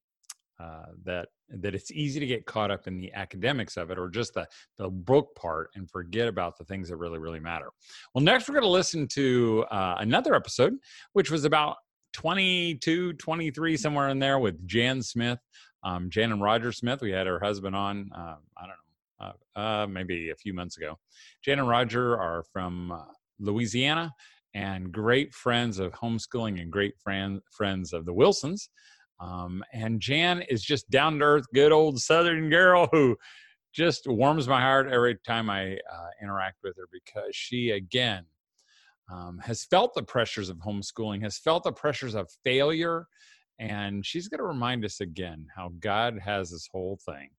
uh, 0.59 0.87
that 1.05 1.29
that 1.49 1.73
it's 1.73 1.91
easy 1.91 2.19
to 2.19 2.25
get 2.25 2.45
caught 2.45 2.69
up 2.69 2.85
in 2.87 2.99
the 2.99 3.13
academics 3.13 3.77
of 3.77 3.91
it 3.91 3.97
or 3.97 4.09
just 4.09 4.33
the 4.33 4.45
the 4.77 4.89
book 4.89 5.33
part 5.35 5.69
and 5.75 5.89
forget 5.89 6.27
about 6.27 6.57
the 6.57 6.65
things 6.65 6.89
that 6.89 6.97
really 6.97 7.19
really 7.19 7.39
matter 7.39 7.69
well 8.13 8.21
next 8.21 8.49
we're 8.49 8.53
going 8.53 8.63
to 8.63 8.69
listen 8.69 9.07
to 9.07 9.63
uh, 9.71 9.95
another 9.99 10.35
episode 10.35 10.73
which 11.13 11.31
was 11.31 11.45
about 11.45 11.77
22 12.13 13.13
23 13.13 13.77
somewhere 13.77 14.09
in 14.09 14.19
there 14.19 14.39
with 14.39 14.67
jan 14.67 15.01
smith. 15.01 15.39
Um, 15.83 16.09
jan 16.09 16.31
and 16.31 16.41
roger 16.41 16.71
smith 16.71 17.01
we 17.01 17.11
had 17.11 17.27
her 17.27 17.39
husband 17.39 17.75
on 17.75 18.09
uh, 18.15 18.35
i 18.57 18.61
don't 18.61 18.69
know 18.69 18.87
uh, 19.19 19.31
uh, 19.55 19.87
maybe 19.87 20.29
a 20.29 20.35
few 20.35 20.53
months 20.53 20.77
ago. 20.77 20.99
Jan 21.43 21.59
and 21.59 21.67
roger 21.67 22.19
are 22.19 22.43
from 22.53 22.91
uh, 22.91 23.05
louisiana 23.39 24.13
and 24.53 24.91
great 24.91 25.33
friends 25.33 25.79
of 25.79 25.91
homeschooling 25.93 26.61
and 26.61 26.71
great 26.71 26.97
friend, 26.99 27.41
friends 27.51 27.93
of 27.93 28.05
the 28.05 28.13
wilsons. 28.13 28.69
Um, 29.19 29.63
and 29.73 29.99
Jan 29.99 30.43
is 30.49 30.61
just 30.61 30.89
down 30.89 31.19
to 31.19 31.25
earth, 31.25 31.45
good 31.53 31.71
old 31.71 31.99
Southern 31.99 32.49
girl 32.49 32.87
who 32.91 33.17
just 33.73 34.07
warms 34.07 34.47
my 34.47 34.61
heart 34.61 34.87
every 34.87 35.17
time 35.25 35.49
I 35.49 35.73
uh, 35.73 36.09
interact 36.21 36.57
with 36.63 36.75
her 36.77 36.87
because 36.91 37.35
she, 37.35 37.71
again, 37.71 38.25
um, 39.11 39.39
has 39.43 39.65
felt 39.65 39.93
the 39.93 40.03
pressures 40.03 40.49
of 40.49 40.57
homeschooling, 40.57 41.21
has 41.21 41.37
felt 41.37 41.63
the 41.63 41.71
pressures 41.71 42.15
of 42.15 42.29
failure. 42.43 43.07
And 43.59 44.05
she's 44.05 44.27
going 44.27 44.39
to 44.39 44.45
remind 44.45 44.85
us 44.85 45.01
again 45.01 45.47
how 45.55 45.71
God 45.79 46.19
has 46.23 46.51
this 46.51 46.67
whole 46.71 46.99
thing 47.05 47.29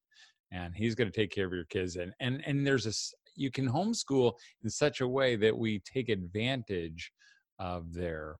and 0.51 0.73
he's 0.75 0.95
going 0.95 1.09
to 1.09 1.15
take 1.15 1.31
care 1.31 1.45
of 1.45 1.53
your 1.53 1.65
kids. 1.65 1.95
And, 1.95 2.13
and, 2.19 2.41
and 2.45 2.65
there's 2.65 2.87
a, 2.87 2.93
you 3.35 3.51
can 3.51 3.69
homeschool 3.69 4.33
in 4.63 4.69
such 4.69 5.01
a 5.01 5.07
way 5.07 5.35
that 5.37 5.57
we 5.57 5.79
take 5.79 6.09
advantage 6.09 7.11
of 7.59 7.93
their 7.93 8.37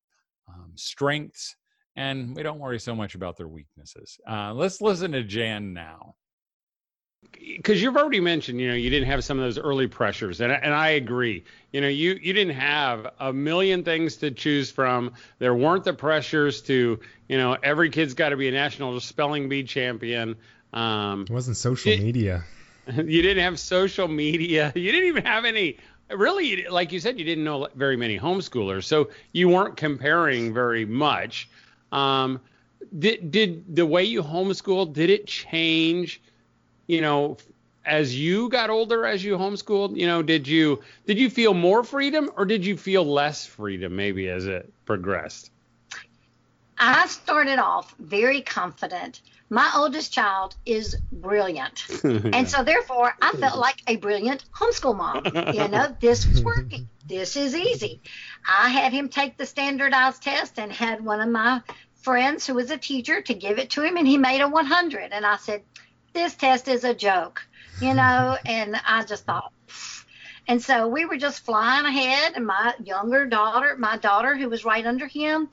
um, 0.48 0.71
strengths 0.75 1.55
and 1.95 2.36
we 2.36 2.43
don't 2.43 2.59
worry 2.59 2.79
so 2.79 2.95
much 2.95 3.15
about 3.15 3.38
their 3.38 3.48
weaknesses. 3.48 4.17
Uh, 4.29 4.53
let's 4.53 4.81
listen 4.81 5.12
to 5.12 5.24
Jan 5.24 5.74
now. 5.74 6.15
Because 7.60 7.82
you've 7.82 7.98
already 7.98 8.20
mentioned, 8.20 8.62
you 8.62 8.70
know, 8.70 8.74
you 8.74 8.90
didn't 8.90 9.10
have 9.10 9.24
some 9.24 9.38
of 9.38 9.44
those 9.44 9.58
early 9.58 9.88
pressures, 9.88 10.40
and 10.40 10.52
and 10.52 10.74
I 10.74 10.90
agree. 10.90 11.44
You 11.72 11.82
know, 11.82 11.88
you 11.88 12.12
you 12.22 12.32
didn't 12.32 12.56
have 12.56 13.08
a 13.20 13.34
million 13.34 13.84
things 13.84 14.18
to 14.18 14.32
choose 14.32 14.72
from. 14.72 15.14
There 15.40 15.54
weren't 15.54 15.84
the 15.84 15.94
pressures 15.94 16.62
to, 16.64 17.00
you 17.28 17.38
know, 17.38 17.58
every 17.62 17.90
kid's 17.90 18.14
got 18.14 18.30
to 18.30 18.38
be 18.38 18.48
a 18.48 18.52
national 18.52 19.00
spelling 19.01 19.50
bee 19.50 19.64
champion. 19.64 20.38
Um, 20.74 21.24
it 21.24 21.32
wasn't 21.32 21.58
social 21.58 21.92
it, 21.92 22.00
media. 22.00 22.44
You 22.88 23.22
didn't 23.22 23.44
have 23.44 23.60
social 23.60 24.08
media. 24.08 24.72
You 24.75 24.92
didn't 24.92 25.10
even 25.10 25.25
have 25.25 25.46
any 25.46 25.77
really 26.10 26.66
like 26.68 26.92
you 26.92 27.00
said 27.00 27.20
you 27.20 27.25
didn't 27.25 27.44
know 27.44 27.68
very 27.75 27.96
many 27.96 28.18
homeschoolers 28.18 28.86
so 28.86 29.12
you 29.32 29.48
weren't 29.48 29.77
comparing 29.77 30.55
very 30.55 30.84
much 30.84 31.48
um, 31.92 32.42
did 32.98 33.32
did 33.32 33.75
the 33.75 33.86
way 33.86 34.03
you 34.03 34.24
homeschooled 34.24 34.94
did 34.94 35.10
it 35.10 35.27
change? 35.27 36.22
You 36.90 37.02
know, 37.02 37.38
as 37.86 38.20
you 38.20 38.50
got 38.50 38.72
older, 38.72 39.06
as 39.06 39.24
you 39.24 39.38
homeschooled, 39.38 39.96
you 39.96 40.08
know, 40.08 40.24
did 40.24 40.48
you 40.48 40.82
did 41.06 41.20
you 41.20 41.30
feel 41.30 41.54
more 41.54 41.84
freedom 41.84 42.32
or 42.36 42.46
did 42.46 42.66
you 42.66 42.78
feel 42.78 43.06
less 43.06 43.46
freedom 43.46 43.96
maybe 43.96 44.28
as 44.28 44.48
it 44.48 44.74
progressed? 44.86 45.52
I 46.80 47.06
started 47.06 47.60
off 47.60 47.94
very 48.00 48.42
confident. 48.42 49.22
My 49.52 49.72
oldest 49.75 50.12
child 50.12 50.56
is 50.66 50.98
brilliant. 51.12 51.86
and 52.04 52.50
so 52.50 52.64
therefore 52.64 53.14
I 53.22 53.34
felt 53.34 53.60
like 53.68 53.84
a 53.88 53.98
brilliant 53.98 54.46
homeschool 54.52 54.98
mom. 54.98 55.25
You 55.54 55.68
know, 55.68 55.96
this 56.00 56.25
was 56.25 56.44
working. 56.44 56.90
This 57.06 57.36
is 57.36 57.54
easy. 57.54 58.02
I 58.48 58.70
had 58.70 58.94
him 58.94 59.10
take 59.10 59.38
the 59.38 59.46
standardized 59.46 60.24
test 60.24 60.58
and 60.58 60.72
had 60.72 61.06
one 61.06 61.22
of 61.22 61.30
my 61.30 61.62
friends 62.02 62.48
who 62.48 62.56
was 62.56 62.72
a 62.72 62.78
teacher 62.80 63.22
to 63.22 63.36
give 63.36 63.60
it 63.60 63.70
to 63.72 63.84
him 63.84 63.96
and 63.96 64.08
he 64.08 64.18
made 64.18 64.42
a 64.42 64.48
100 64.48 65.12
and 65.12 65.24
I 65.24 65.38
said, 65.38 65.62
"This 66.13 66.35
test 66.35 66.67
is 66.67 66.83
a 66.83 66.93
joke." 66.93 67.41
You 67.81 67.93
know, 67.93 68.37
and 68.45 68.75
I 68.85 69.03
just 69.03 69.25
thought 69.25 69.53
and 70.50 70.59
so 70.59 70.87
we 70.87 71.05
were 71.05 71.17
just 71.17 71.45
flying 71.45 71.85
ahead 71.85 72.33
and 72.35 72.48
my 72.48 72.74
younger 72.83 73.27
daughter, 73.27 73.75
my 73.77 73.98
daughter 73.98 74.35
who 74.35 74.50
was 74.50 74.65
right 74.65 74.83
under 74.83 75.05
him, 75.05 75.48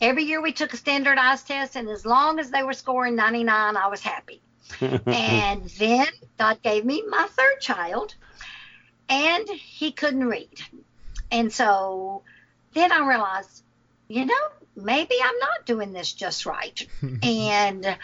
every 0.00 0.24
year 0.24 0.42
we 0.42 0.52
took 0.52 0.72
a 0.72 0.76
standardized 0.76 1.46
test, 1.46 1.76
and 1.76 1.88
as 1.88 2.04
long 2.04 2.40
as 2.40 2.50
they 2.50 2.64
were 2.64 2.72
scoring 2.72 3.14
99, 3.14 3.76
I 3.76 3.86
was 3.86 4.00
happy. 4.00 4.42
and 4.80 5.62
then 5.78 6.06
God 6.36 6.60
gave 6.62 6.84
me 6.84 7.04
my 7.08 7.28
third 7.30 7.60
child, 7.60 8.16
and 9.08 9.48
he 9.48 9.92
couldn't 9.92 10.26
read. 10.26 10.60
And 11.30 11.52
so 11.52 12.24
then 12.72 12.90
I 12.90 13.06
realized, 13.06 13.62
you 14.08 14.26
know, 14.26 14.34
maybe 14.74 15.14
I'm 15.22 15.38
not 15.38 15.64
doing 15.64 15.92
this 15.92 16.12
just 16.12 16.44
right. 16.44 16.84
and 17.22 17.96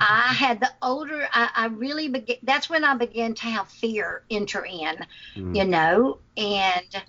I 0.00 0.32
had 0.32 0.60
the 0.60 0.70
older, 0.82 1.26
I, 1.32 1.50
I 1.54 1.66
really 1.66 2.08
began, 2.08 2.36
that's 2.42 2.68
when 2.68 2.84
I 2.84 2.94
began 2.96 3.34
to 3.34 3.46
have 3.46 3.68
fear 3.68 4.22
enter 4.30 4.64
in, 4.64 4.96
mm. 5.36 5.56
you 5.56 5.64
know, 5.64 6.18
and 6.36 7.02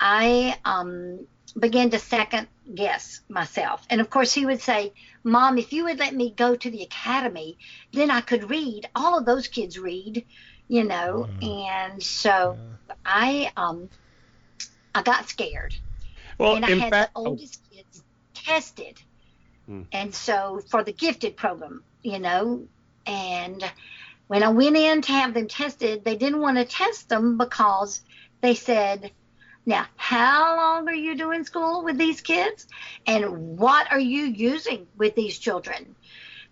I, 0.00 0.58
um, 0.64 1.26
began 1.58 1.90
to 1.90 1.98
second 1.98 2.48
guess 2.74 3.20
myself. 3.28 3.86
And 3.88 4.00
of 4.00 4.10
course, 4.10 4.32
he 4.32 4.46
would 4.46 4.60
say, 4.60 4.92
Mom, 5.24 5.58
if 5.58 5.72
you 5.72 5.84
would 5.84 5.98
let 5.98 6.14
me 6.14 6.30
go 6.30 6.54
to 6.54 6.70
the 6.70 6.82
academy, 6.82 7.58
then 7.92 8.10
I 8.10 8.20
could 8.20 8.50
read. 8.50 8.88
All 8.94 9.18
of 9.18 9.24
those 9.24 9.48
kids 9.48 9.78
read, 9.78 10.24
you 10.68 10.84
know. 10.84 11.28
And 11.40 12.02
so 12.02 12.58
yeah. 12.58 12.94
I 13.04 13.52
um 13.56 13.88
I 14.94 15.02
got 15.02 15.28
scared. 15.28 15.74
Well, 16.38 16.56
and 16.56 16.64
I 16.64 16.70
had 16.70 16.90
fact, 16.90 17.14
the 17.14 17.20
oh. 17.20 17.26
oldest 17.26 17.60
oh. 17.64 17.76
kids 17.76 18.02
tested. 18.34 19.00
Hmm. 19.66 19.82
And 19.92 20.14
so 20.14 20.60
for 20.68 20.84
the 20.84 20.92
gifted 20.92 21.36
program, 21.36 21.82
you 22.06 22.18
know, 22.18 22.66
and 23.06 23.62
when 24.28 24.42
I 24.42 24.48
went 24.48 24.76
in 24.76 25.02
to 25.02 25.12
have 25.12 25.34
them 25.34 25.48
tested, 25.48 26.04
they 26.04 26.16
didn't 26.16 26.40
want 26.40 26.56
to 26.56 26.64
test 26.64 27.08
them 27.08 27.36
because 27.36 28.00
they 28.40 28.54
said 28.54 29.10
now, 29.66 29.86
how 29.96 30.56
long 30.56 30.88
are 30.88 30.94
you 30.94 31.16
doing 31.16 31.44
school 31.44 31.82
with 31.82 31.98
these 31.98 32.20
kids? 32.20 32.68
And 33.06 33.58
what 33.58 33.90
are 33.90 33.98
you 33.98 34.22
using 34.22 34.86
with 34.96 35.16
these 35.16 35.36
children? 35.36 35.96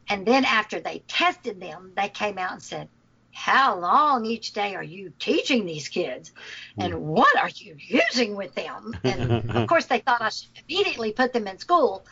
And 0.09 0.27
then 0.27 0.45
after 0.45 0.81
they 0.81 1.03
tested 1.07 1.61
them, 1.61 1.93
they 1.97 2.09
came 2.09 2.39
out 2.39 2.53
and 2.53 2.63
said, 2.63 2.89
how 3.31 3.79
long 3.79 4.27
each 4.27 4.53
day 4.53 4.75
are 4.75 4.83
you 4.83 5.13
teaching 5.19 5.67
these 5.67 5.89
kids 5.89 6.33
and 6.79 6.93
hmm. 6.93 7.01
what 7.01 7.37
are 7.37 7.49
you 7.49 7.77
using 7.79 8.37
with 8.37 8.55
them 8.55 8.97
and 9.03 9.51
of 9.51 9.67
course 9.69 9.87
they 9.87 9.99
thought 9.99 10.23
i 10.23 10.29
should 10.29 10.49
immediately 10.69 11.11
put 11.11 11.33
them 11.33 11.49
in 11.49 11.59
school 11.59 12.07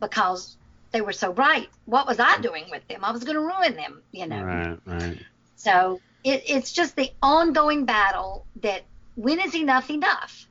because 0.00 0.57
they 0.92 1.00
were 1.00 1.12
so 1.12 1.32
bright 1.32 1.68
what 1.86 2.06
was 2.06 2.18
i 2.18 2.38
doing 2.40 2.64
with 2.70 2.86
them 2.88 3.04
i 3.04 3.10
was 3.10 3.24
going 3.24 3.34
to 3.34 3.40
ruin 3.40 3.74
them 3.74 4.02
you 4.12 4.26
know 4.26 4.42
right 4.42 4.78
right 4.86 5.18
so 5.56 6.00
it, 6.24 6.42
it's 6.46 6.72
just 6.72 6.96
the 6.96 7.10
ongoing 7.22 7.84
battle 7.84 8.44
that 8.62 8.82
when 9.18 9.40
is 9.40 9.54
enough 9.54 9.90
enough? 9.90 10.46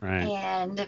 Right. 0.00 0.28
And 0.28 0.86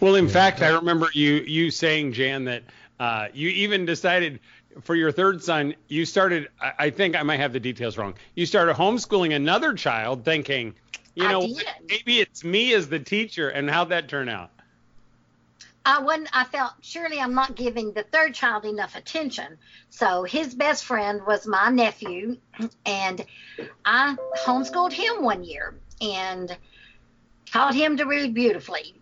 well, 0.00 0.16
in 0.16 0.28
fact, 0.28 0.62
I 0.62 0.68
remember 0.68 1.08
you 1.12 1.34
you 1.46 1.70
saying, 1.70 2.12
Jan, 2.12 2.44
that 2.44 2.62
uh, 2.98 3.28
you 3.32 3.48
even 3.50 3.84
decided 3.86 4.40
for 4.82 4.94
your 4.94 5.12
third 5.12 5.42
son, 5.42 5.74
you 5.88 6.04
started. 6.04 6.48
I, 6.60 6.72
I, 6.78 6.90
think 6.90 7.14
I 7.14 7.22
might 7.22 7.38
have 7.38 7.52
the 7.52 7.60
details 7.60 7.96
wrong. 7.96 8.14
You 8.34 8.46
started 8.46 8.74
homeschooling 8.74 9.36
another 9.36 9.74
child, 9.74 10.24
thinking, 10.24 10.74
you 11.14 11.28
know, 11.28 11.46
maybe 11.88 12.20
it's 12.20 12.42
me 12.42 12.74
as 12.74 12.88
the 12.88 12.98
teacher, 12.98 13.50
and 13.50 13.70
how'd 13.70 13.90
that 13.90 14.08
turn 14.08 14.28
out? 14.28 14.50
I 15.86 16.00
wasn't. 16.00 16.28
I 16.32 16.44
felt 16.44 16.72
surely 16.80 17.20
I'm 17.20 17.34
not 17.34 17.54
giving 17.56 17.92
the 17.92 18.04
third 18.04 18.34
child 18.34 18.64
enough 18.64 18.96
attention. 18.96 19.58
So 19.90 20.24
his 20.24 20.54
best 20.54 20.84
friend 20.84 21.20
was 21.26 21.46
my 21.46 21.70
nephew, 21.70 22.38
and 22.86 23.24
I 23.84 24.16
homeschooled 24.44 24.92
him 24.92 25.22
one 25.22 25.44
year. 25.44 25.74
And 26.00 26.56
taught 27.54 27.74
him 27.74 27.96
to 27.96 28.04
read 28.04 28.34
beautifully, 28.34 28.94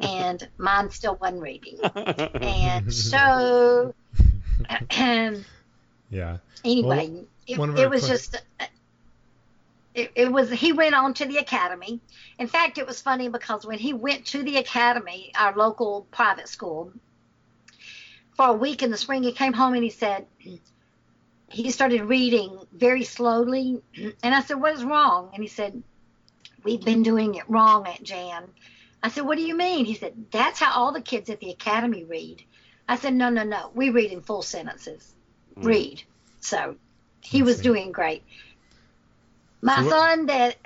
and 0.00 0.46
mine 0.58 0.90
still 0.90 1.16
wasn't 1.16 1.40
reading. 1.40 1.78
And 1.82 2.92
so, 3.10 3.94
yeah. 4.90 6.36
Anyway, 6.64 7.24
well, 7.56 7.70
it, 7.70 7.78
it 7.78 7.90
was 7.90 8.06
just. 8.06 8.42
It, 9.94 10.10
it 10.14 10.32
was 10.32 10.50
he 10.50 10.72
went 10.72 10.94
on 10.94 11.14
to 11.14 11.26
the 11.26 11.36
academy. 11.36 12.00
In 12.38 12.48
fact, 12.48 12.78
it 12.78 12.86
was 12.86 13.00
funny 13.00 13.28
because 13.28 13.64
when 13.64 13.78
he 13.78 13.92
went 13.92 14.26
to 14.26 14.42
the 14.42 14.56
academy, 14.56 15.32
our 15.38 15.54
local 15.54 16.06
private 16.10 16.48
school, 16.48 16.92
for 18.36 18.48
a 18.48 18.52
week 18.52 18.82
in 18.82 18.90
the 18.90 18.96
spring, 18.96 19.22
he 19.22 19.32
came 19.32 19.52
home 19.52 19.74
and 19.74 19.84
he 19.84 19.90
said, 19.90 20.26
he 21.54 21.70
started 21.70 22.02
reading 22.02 22.58
very 22.72 23.04
slowly. 23.04 23.80
And 24.22 24.34
I 24.34 24.40
said, 24.40 24.54
What 24.54 24.74
is 24.74 24.84
wrong? 24.84 25.30
And 25.32 25.42
he 25.42 25.48
said, 25.48 25.82
We've 26.64 26.84
been 26.84 27.02
doing 27.02 27.34
it 27.36 27.48
wrong, 27.48 27.86
Aunt 27.86 28.02
Jan. 28.02 28.44
I 29.02 29.08
said, 29.08 29.24
What 29.24 29.38
do 29.38 29.44
you 29.44 29.56
mean? 29.56 29.84
He 29.84 29.94
said, 29.94 30.14
That's 30.32 30.58
how 30.58 30.72
all 30.72 30.92
the 30.92 31.00
kids 31.00 31.30
at 31.30 31.40
the 31.40 31.50
academy 31.50 32.04
read. 32.04 32.42
I 32.88 32.96
said, 32.96 33.14
No, 33.14 33.28
no, 33.28 33.44
no. 33.44 33.70
We 33.74 33.90
read 33.90 34.10
in 34.10 34.22
full 34.22 34.42
sentences. 34.42 35.14
Mm. 35.56 35.64
Read. 35.64 36.02
So 36.40 36.76
he 37.20 37.42
was 37.42 37.60
doing 37.60 37.92
great. 37.92 38.24
My 39.64 39.82
so 39.82 39.88
son, 39.88 40.26
that 40.26 40.56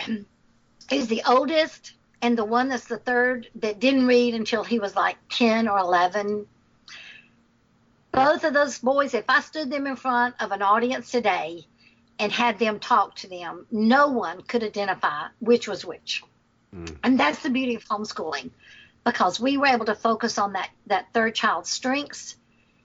is 0.91 1.07
the 1.07 1.23
oldest, 1.27 1.93
and 2.21 2.37
the 2.37 2.45
one 2.45 2.69
that's 2.69 2.87
the 2.87 2.99
third 2.99 3.49
that 3.57 3.79
didn't 3.79 4.07
read 4.07 4.35
until 4.35 4.65
he 4.65 4.81
was 4.81 4.97
like 4.97 5.17
10 5.31 5.69
or 5.69 5.79
11 5.79 6.47
both 8.11 8.43
of 8.43 8.53
those 8.53 8.79
boys, 8.79 9.15
if 9.15 9.25
I 9.29 9.41
stood 9.41 9.71
them 9.71 9.87
in 9.87 9.95
front 9.95 10.35
of 10.41 10.51
an 10.51 10.63
audience 10.63 11.11
today 11.11 11.67
and 12.19 12.33
had 12.33 12.59
them 12.59 12.81
talk 12.81 13.15
to 13.17 13.29
them, 13.29 13.67
no 13.71 14.09
one 14.09 14.43
could 14.43 14.65
identify 14.65 15.29
which 15.39 15.69
was 15.69 15.85
which. 15.85 16.25
Mm. 16.75 16.97
And 17.05 17.21
that's 17.21 17.43
the 17.43 17.51
beauty 17.51 17.77
of 17.77 17.85
homeschooling 17.85 18.51
because 19.05 19.39
we 19.39 19.57
were 19.57 19.67
able 19.67 19.87
to 19.87 19.95
focus 19.95 20.39
on 20.39 20.55
that, 20.55 20.71
that 20.87 21.07
third 21.15 21.35
child's 21.35 21.71
strengths 21.71 22.37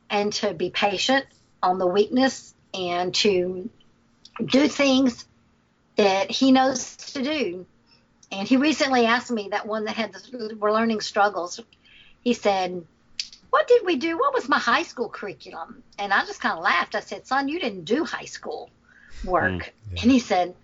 and 0.10 0.32
to 0.34 0.54
be 0.54 0.70
patient 0.70 1.26
on 1.64 1.80
the 1.80 1.88
weakness 1.88 2.54
and 2.74 3.14
to 3.16 3.70
do 4.46 4.68
things 4.68 5.26
that 5.96 6.32
he 6.32 6.52
knows 6.52 6.96
to 6.96 7.24
do. 7.24 7.66
And 8.32 8.48
he 8.48 8.58
recently 8.58 9.06
asked 9.06 9.32
me 9.32 9.50
that 9.52 9.68
one 9.68 9.86
that 9.86 9.96
had 9.96 10.14
the, 10.14 10.56
were 10.60 10.72
learning 10.72 11.02
struggles. 11.02 11.60
He 12.22 12.34
said, 12.34 12.86
what 13.52 13.68
did 13.68 13.86
we 13.86 13.98
do? 13.98 14.18
What 14.18 14.34
was 14.34 14.50
my 14.50 14.58
high 14.58 14.82
school 14.82 15.10
curriculum? 15.10 15.84
And 16.00 16.12
I 16.12 16.26
just 16.26 16.42
kind 16.42 16.58
of 16.58 16.64
laughed. 16.64 16.96
I 16.96 17.02
said, 17.02 17.28
son, 17.28 17.48
you 17.48 17.60
didn't 17.60 17.86
do 17.86 18.04
high 18.04 18.26
school 18.26 18.72
work. 19.24 19.52
Mm, 19.52 19.72
yeah. 19.94 20.02
And 20.02 20.12
he 20.12 20.18
said, 20.20 20.56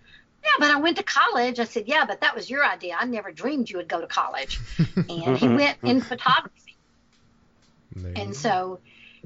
yeah, 0.43 0.49
but 0.57 0.71
I 0.71 0.79
went 0.79 0.97
to 0.97 1.03
college. 1.03 1.59
I 1.59 1.65
said, 1.65 1.83
yeah, 1.87 2.05
but 2.05 2.21
that 2.21 2.33
was 2.33 2.49
your 2.49 2.65
idea. 2.65 2.97
I 2.99 3.05
never 3.05 3.31
dreamed 3.31 3.69
you 3.69 3.77
would 3.77 3.87
go 3.87 4.01
to 4.01 4.07
college. 4.07 4.59
and 4.95 5.37
he 5.37 5.47
went 5.47 5.77
in 5.83 6.01
photography. 6.11 6.77
And 8.15 8.35
so 8.35 8.79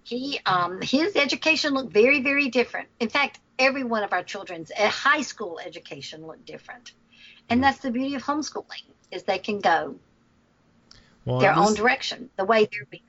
he, 0.03 0.39
um, 0.45 0.81
his 0.81 1.15
education 1.15 1.73
looked 1.73 1.93
very, 1.93 2.21
very 2.21 2.49
different. 2.49 2.89
In 2.99 3.09
fact, 3.09 3.39
every 3.59 3.83
one 3.83 4.03
of 4.03 4.13
our 4.13 4.23
children's 4.23 4.71
high 4.71 5.21
school 5.21 5.59
education 5.63 6.25
looked 6.25 6.45
different. 6.45 6.93
And 7.49 7.63
that's 7.63 7.79
the 7.79 7.91
beauty 7.91 8.15
of 8.15 8.23
homeschooling 8.23 8.83
is 9.11 9.23
they 9.23 9.37
can 9.37 9.59
go 9.59 9.95
well, 11.25 11.39
their 11.39 11.55
own 11.55 11.73
direction, 11.73 12.29
the 12.37 12.45
way 12.45 12.67
they're 12.71 12.85
being. 12.85 13.03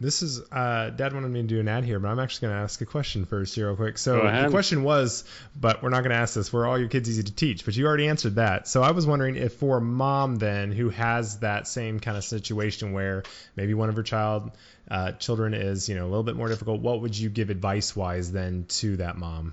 This 0.00 0.22
is 0.22 0.40
uh, 0.50 0.88
Dad 0.88 1.12
wanted 1.12 1.30
me 1.30 1.42
to 1.42 1.46
do 1.46 1.60
an 1.60 1.68
ad 1.68 1.84
here, 1.84 2.00
but 2.00 2.08
I'm 2.08 2.18
actually 2.18 2.48
going 2.48 2.58
to 2.58 2.62
ask 2.62 2.80
a 2.80 2.86
question 2.86 3.26
first 3.26 3.54
here, 3.54 3.66
real 3.66 3.76
quick. 3.76 3.98
So 3.98 4.22
the 4.22 4.48
question 4.48 4.82
was, 4.82 5.24
but 5.54 5.82
we're 5.82 5.90
not 5.90 6.00
going 6.00 6.12
to 6.12 6.16
ask 6.16 6.34
this. 6.34 6.50
Were 6.50 6.66
all 6.66 6.78
your 6.78 6.88
kids 6.88 7.10
easy 7.10 7.22
to 7.22 7.32
teach? 7.32 7.66
But 7.66 7.76
you 7.76 7.86
already 7.86 8.08
answered 8.08 8.36
that. 8.36 8.66
So 8.66 8.82
I 8.82 8.92
was 8.92 9.06
wondering 9.06 9.36
if 9.36 9.52
for 9.54 9.76
a 9.76 9.80
mom 9.82 10.36
then 10.36 10.72
who 10.72 10.88
has 10.88 11.40
that 11.40 11.68
same 11.68 12.00
kind 12.00 12.16
of 12.16 12.24
situation 12.24 12.92
where 12.92 13.24
maybe 13.56 13.74
one 13.74 13.90
of 13.90 13.96
her 13.96 14.02
child 14.02 14.50
uh, 14.90 15.12
children 15.12 15.52
is 15.52 15.86
you 15.88 15.96
know 15.96 16.04
a 16.04 16.08
little 16.08 16.22
bit 16.22 16.34
more 16.34 16.48
difficult, 16.48 16.80
what 16.80 17.02
would 17.02 17.16
you 17.16 17.28
give 17.28 17.50
advice 17.50 17.94
wise 17.94 18.32
then 18.32 18.64
to 18.68 18.96
that 18.96 19.18
mom? 19.18 19.52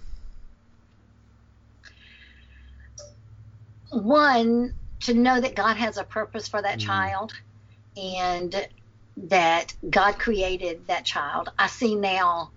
One 3.89 4.73
to 5.01 5.13
know 5.13 5.41
that 5.41 5.55
God 5.55 5.75
has 5.75 5.97
a 5.97 6.05
purpose 6.05 6.47
for 6.47 6.61
that 6.61 6.79
mm. 6.79 6.85
child, 6.85 7.33
and 7.97 8.67
that 9.17 9.73
God 9.89 10.19
created 10.19 10.87
that 10.87 11.03
child. 11.03 11.49
I 11.57 11.67
see 11.67 11.95
now 11.95 12.51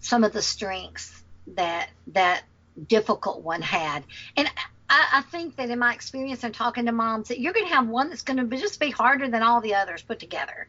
some 0.00 0.24
of 0.24 0.32
the 0.32 0.42
strengths 0.42 1.22
that 1.54 1.90
that 2.08 2.42
difficult 2.88 3.42
one 3.42 3.62
had. 3.62 4.04
And 4.36 4.48
I, 4.88 5.08
I 5.12 5.22
think 5.22 5.56
that 5.56 5.70
in 5.70 5.78
my 5.78 5.94
experience 5.94 6.44
and 6.44 6.54
talking 6.54 6.86
to 6.86 6.92
moms, 6.92 7.28
that 7.28 7.40
you're 7.40 7.52
going 7.52 7.66
to 7.66 7.74
have 7.74 7.88
one 7.88 8.08
that's 8.08 8.22
going 8.22 8.48
to 8.48 8.56
just 8.56 8.80
be 8.80 8.90
harder 8.90 9.28
than 9.28 9.42
all 9.42 9.60
the 9.60 9.74
others 9.74 10.02
put 10.02 10.18
together. 10.18 10.68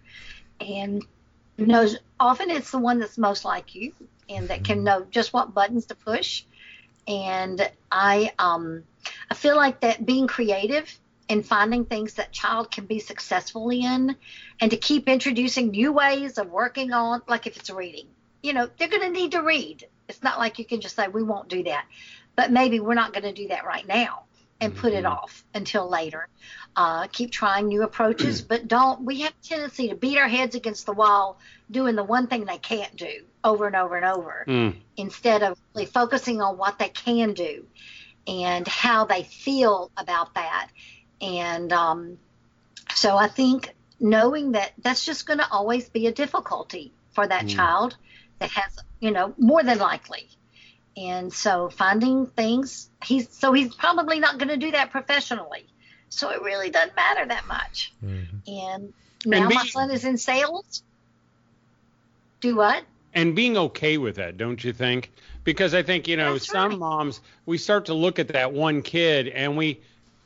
And 0.60 1.06
knows 1.58 1.98
often 2.20 2.50
it's 2.50 2.72
the 2.72 2.80
one 2.80 3.00
that's 3.00 3.18
most 3.18 3.46
like 3.46 3.76
you 3.76 3.94
and 4.30 4.48
that 4.50 4.64
can 4.64 4.84
know 4.84 5.06
just 5.10 5.34
what 5.34 5.54
buttons 5.54 5.86
to 5.88 5.96
push. 5.96 6.44
And 7.08 7.70
I 7.92 8.34
um 8.40 8.84
I 9.30 9.36
feel 9.36 9.56
like 9.56 9.82
that 9.82 10.06
being 10.06 10.28
creative 10.28 10.98
and 11.34 11.44
finding 11.44 11.84
things 11.84 12.14
that 12.14 12.32
child 12.32 12.70
can 12.70 12.86
be 12.86 13.00
successful 13.00 13.72
in 13.72 14.16
and 14.62 14.70
to 14.70 14.78
keep 14.78 15.10
introducing 15.10 15.72
new 15.72 15.92
ways 15.92 16.38
of 16.38 16.52
working 16.52 16.94
on 16.94 17.24
like 17.28 17.48
if 17.48 17.58
it's 17.58 17.72
reading. 17.72 18.06
You 18.44 18.54
know 18.54 18.70
they're 18.78 18.88
going 18.88 19.02
to 19.02 19.10
need 19.10 19.32
to 19.32 19.42
read. 19.42 19.88
It's 20.08 20.22
not 20.22 20.38
like 20.38 20.60
you 20.60 20.66
can 20.66 20.80
just 20.80 20.96
say 20.96 21.08
we 21.08 21.24
won't 21.24 21.50
do 21.50 21.64
that. 21.64 21.86
But 22.36 22.52
maybe 22.52 22.80
we're 22.80 22.94
not 22.94 23.14
going 23.14 23.24
to 23.24 23.34
do 23.34 23.48
that 23.48 23.66
right 23.66 23.88
now 23.88 24.24
and 24.62 24.76
put 24.76 24.94
it 24.94 25.06
mm-hmm. 25.06 25.14
off 25.14 25.44
until 25.56 25.90
later. 25.90 26.28
Uh, 26.76 27.08
keep 27.08 27.32
trying 27.32 27.68
new 27.68 27.82
approaches 27.82 28.42
but 28.52 28.68
don't 28.68 29.02
we 29.04 29.22
have 29.22 29.34
a 29.34 29.48
tendency 29.48 29.90
to 29.90 29.96
beat 29.96 30.20
our 30.20 30.28
heads 30.28 30.54
against 30.56 30.86
the 30.86 30.94
wall 30.94 31.40
doing 31.72 31.96
the 31.96 32.04
one 32.04 32.28
thing 32.28 32.46
they 32.46 32.60
can't 32.60 32.96
do 32.96 33.24
over 33.44 33.66
and 33.66 33.76
over 33.76 33.96
and 33.96 34.06
over 34.06 34.46
mm. 34.48 34.76
instead 34.98 35.42
of 35.42 35.60
really 35.74 35.88
focusing 35.88 36.42
on 36.42 36.58
what 36.58 36.78
they 36.78 36.90
can 36.90 37.34
do 37.34 37.66
and 38.28 38.68
how 38.68 39.06
they 39.06 39.24
feel 39.24 39.92
about 39.98 40.34
that 40.36 40.70
and 41.24 41.72
um, 41.72 42.18
so 42.94 43.16
I 43.16 43.28
think 43.28 43.74
knowing 44.00 44.52
that 44.52 44.74
that's 44.82 45.06
just 45.06 45.26
going 45.26 45.40
to 45.40 45.50
always 45.50 45.90
be 45.90 46.08
a 46.08 46.12
difficulty 46.12 46.92
for 47.14 47.26
that 47.26 47.46
mm. 47.46 47.56
child 47.56 47.96
that 48.40 48.52
has, 48.52 48.78
you 49.00 49.12
know, 49.12 49.34
more 49.38 49.64
than 49.64 49.78
likely. 49.78 50.28
And 50.98 51.34
so 51.34 51.70
finding 51.70 52.28
things, 52.28 52.90
he's 53.04 53.30
so 53.30 53.54
he's 53.54 53.74
probably 53.74 54.20
not 54.20 54.38
going 54.38 54.50
to 54.50 54.58
do 54.58 54.72
that 54.72 54.92
professionally. 54.92 55.66
So 56.10 56.30
it 56.30 56.44
really 56.44 56.70
doesn't 56.70 56.96
matter 56.96 57.26
that 57.26 57.48
much. 57.48 57.94
Mm-hmm. 58.04 58.38
And 58.48 58.94
now 59.26 59.38
and 59.38 59.50
being, 59.50 59.60
my 59.60 59.66
son 59.68 59.90
is 59.90 60.06
in 60.06 60.18
sales. 60.18 60.84
Do 62.42 62.56
what? 62.58 62.84
And 63.14 63.36
being 63.36 63.58
okay 63.58 63.98
with 63.98 64.18
that, 64.18 64.38
don't 64.38 64.64
you 64.64 64.74
think? 64.74 65.12
Because 65.44 65.74
I 65.74 65.82
think, 65.82 66.08
you 66.08 66.18
know, 66.18 66.34
That's 66.34 66.48
some 66.48 66.72
right. 66.72 66.80
moms, 66.80 67.22
we 67.46 67.58
start 67.58 67.86
to 67.86 67.94
look 67.94 68.20
at 68.20 68.28
that 68.30 68.54
one 68.54 68.82
kid 68.82 69.28
and 69.28 69.58
we, 69.58 69.82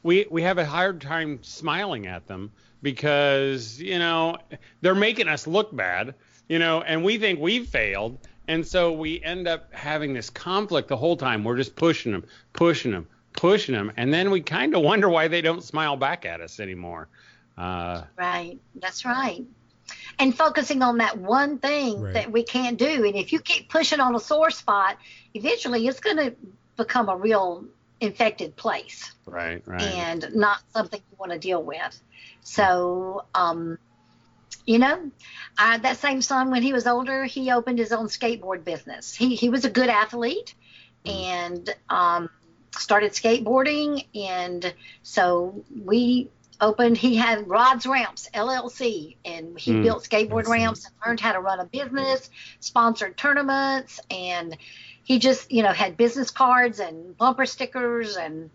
we 0.07 0.25
we 0.31 0.41
have 0.41 0.57
a 0.57 0.65
hard 0.65 1.01
time 1.01 1.39
smiling 1.43 2.07
at 2.07 2.27
them 2.27 2.51
because 2.81 3.79
you 3.79 3.99
know 3.99 4.37
they're 4.81 4.95
making 4.95 5.27
us 5.27 5.45
look 5.45 5.75
bad 5.75 6.15
you 6.47 6.57
know 6.57 6.81
and 6.81 7.03
we 7.03 7.17
think 7.19 7.39
we've 7.39 7.67
failed. 7.67 8.17
And 8.49 8.65
so 8.65 8.93
we 8.93 9.21
end 9.21 9.45
up 9.45 9.73
having 9.73 10.13
this 10.13 10.29
conflict 10.29 10.87
the 10.87 10.95
whole 10.95 11.17
time. 11.17 11.43
We're 11.43 11.57
just 11.57 11.75
pushing 11.75 12.13
them 12.13 12.23
pushing 12.53 12.91
them 12.91 13.07
pushing 13.33 13.75
them. 13.75 13.91
And 13.97 14.11
then 14.13 14.31
we 14.31 14.39
kind 14.41 14.73
of 14.73 14.81
wonder 14.81 15.09
why 15.09 15.27
they 15.27 15.41
don't 15.41 15.61
smile 15.61 15.97
back 15.97 16.25
at 16.25 16.39
us 16.39 16.61
anymore. 16.61 17.09
Uh, 17.57 18.03
right. 18.15 18.57
That's 18.75 19.03
right. 19.03 19.43
And 20.17 20.35
focusing 20.35 20.81
on 20.81 20.99
that 20.99 21.17
one 21.17 21.59
thing 21.59 21.99
right. 21.99 22.13
that 22.13 22.31
we 22.31 22.43
can't 22.43 22.79
do. 22.79 23.05
And 23.05 23.15
if 23.15 23.33
you 23.33 23.41
keep 23.41 23.69
pushing 23.69 23.99
on 23.99 24.15
a 24.15 24.19
sore 24.19 24.51
spot 24.51 24.97
eventually 25.33 25.85
it's 25.85 25.99
going 25.99 26.17
to 26.17 26.35
become 26.77 27.09
a 27.09 27.17
real 27.17 27.65
infected 27.99 28.55
place. 28.55 29.11
Right, 29.25 29.61
right. 29.65 29.81
And 29.81 30.35
not 30.35 30.59
something 30.71 31.01
you 31.11 31.17
want 31.17 31.31
to 31.31 31.39
deal 31.39 31.61
with. 31.61 32.01
So, 32.41 33.25
um, 33.35 33.77
you 34.65 34.79
know, 34.79 35.11
I, 35.57 35.77
that 35.79 35.97
same 35.97 36.21
son, 36.21 36.51
when 36.51 36.61
he 36.61 36.73
was 36.73 36.87
older, 36.87 37.25
he 37.25 37.51
opened 37.51 37.79
his 37.79 37.91
own 37.91 38.07
skateboard 38.07 38.63
business. 38.63 39.15
He, 39.15 39.35
he 39.35 39.49
was 39.49 39.65
a 39.65 39.69
good 39.69 39.89
athlete 39.89 40.53
mm. 41.05 41.11
and 41.11 41.75
um, 41.89 42.29
started 42.77 43.13
skateboarding. 43.13 44.05
And 44.13 44.73
so 45.03 45.63
we 45.85 46.29
opened, 46.59 46.97
he 46.97 47.15
had 47.15 47.47
Rods 47.47 47.85
Ramps 47.85 48.29
LLC, 48.33 49.15
and 49.23 49.57
he 49.59 49.71
mm. 49.71 49.83
built 49.83 50.03
skateboard 50.03 50.47
ramps 50.47 50.85
and 50.85 50.93
learned 51.05 51.19
how 51.19 51.33
to 51.33 51.39
run 51.39 51.59
a 51.59 51.65
business, 51.65 52.29
sponsored 52.59 53.17
tournaments, 53.17 53.99
and 54.09 54.57
he 55.07 55.19
just, 55.19 55.49
you 55.51 55.63
know, 55.63 55.71
had 55.71 55.95
business 55.95 56.31
cards 56.31 56.79
and 56.81 57.17
bumper 57.17 57.45
stickers. 57.45 58.17
And 58.17 58.49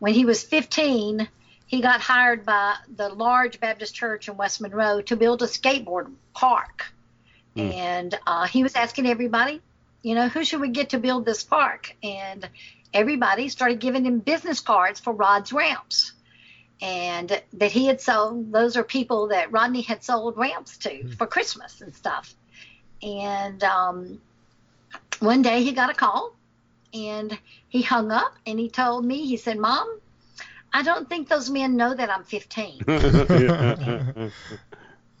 when 0.00 0.14
he 0.14 0.24
was 0.24 0.42
15, 0.42 1.28
he 1.66 1.80
got 1.80 2.00
hired 2.00 2.44
by 2.44 2.74
the 2.96 3.08
large 3.08 3.60
Baptist 3.60 3.94
church 3.94 4.28
in 4.28 4.36
West 4.36 4.60
Monroe 4.60 5.00
to 5.02 5.16
build 5.16 5.42
a 5.42 5.46
skateboard 5.46 6.10
park. 6.34 6.86
Mm. 7.56 7.74
And 7.74 8.18
uh, 8.26 8.46
he 8.48 8.64
was 8.64 8.74
asking 8.74 9.06
everybody, 9.06 9.60
you 10.02 10.16
know, 10.16 10.28
who 10.28 10.44
should 10.44 10.60
we 10.60 10.70
get 10.70 10.90
to 10.90 10.98
build 10.98 11.24
this 11.24 11.44
park? 11.44 11.94
And 12.02 12.48
everybody 12.92 13.48
started 13.48 13.78
giving 13.78 14.04
him 14.04 14.18
business 14.18 14.58
cards 14.58 14.98
for 14.98 15.12
Rod's 15.12 15.52
Ramps. 15.52 16.12
and 16.80 17.40
that 17.52 17.70
he 17.70 17.86
had 17.86 18.00
sold 18.00 18.50
those 18.50 18.76
are 18.76 18.82
people 18.82 19.28
that 19.28 19.52
rodney 19.52 19.82
had 19.82 20.02
sold 20.02 20.36
ramps 20.36 20.78
to 20.78 20.90
Hmm. 20.90 21.12
for 21.12 21.28
christmas 21.28 21.80
and 21.80 21.94
stuff 21.94 22.34
and 23.02 23.62
um, 23.62 24.20
one 25.22 25.42
day 25.42 25.62
he 25.62 25.72
got 25.72 25.90
a 25.90 25.94
call 25.94 26.34
and 26.94 27.38
he 27.68 27.82
hung 27.82 28.10
up 28.12 28.34
and 28.46 28.58
he 28.58 28.70
told 28.70 29.04
me 29.04 29.26
he 29.26 29.36
said 29.36 29.58
mom 29.58 30.00
i 30.72 30.82
don't 30.82 31.08
think 31.08 31.28
those 31.28 31.50
men 31.50 31.76
know 31.76 31.94
that 31.94 32.10
i'm 32.10 32.24
15 32.24 32.84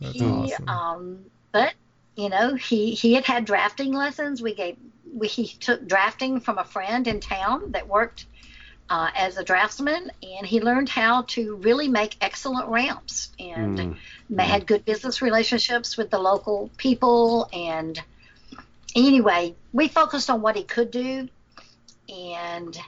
he, 0.00 0.22
awesome. 0.22 0.68
um, 0.68 1.30
but 1.52 1.74
you 2.16 2.28
know, 2.28 2.54
he 2.54 2.94
he 2.94 3.14
had 3.14 3.24
had 3.26 3.44
drafting 3.44 3.92
lessons. 3.92 4.42
We 4.42 4.54
gave 4.54 4.76
we, 5.12 5.28
he 5.28 5.46
took 5.46 5.86
drafting 5.86 6.40
from 6.40 6.58
a 6.58 6.64
friend 6.64 7.06
in 7.06 7.20
town 7.20 7.72
that 7.72 7.88
worked 7.88 8.26
uh, 8.90 9.10
as 9.16 9.38
a 9.38 9.44
draftsman, 9.44 10.10
and 10.22 10.46
he 10.46 10.60
learned 10.60 10.88
how 10.88 11.22
to 11.28 11.56
really 11.56 11.88
make 11.88 12.16
excellent 12.20 12.68
ramps 12.68 13.30
and 13.38 13.80
Mm. 13.80 13.96
had 14.38 14.66
good 14.66 14.84
business 14.84 15.22
relationships 15.22 15.96
with 15.96 16.10
the 16.10 16.18
local 16.18 16.70
people. 16.76 17.48
And 17.52 17.98
anyway, 18.94 19.54
we 19.72 19.88
focused 19.88 20.30
on 20.30 20.42
what 20.42 20.56
he 20.56 20.64
could 20.64 20.90
do. 20.90 21.28
And 22.08 22.78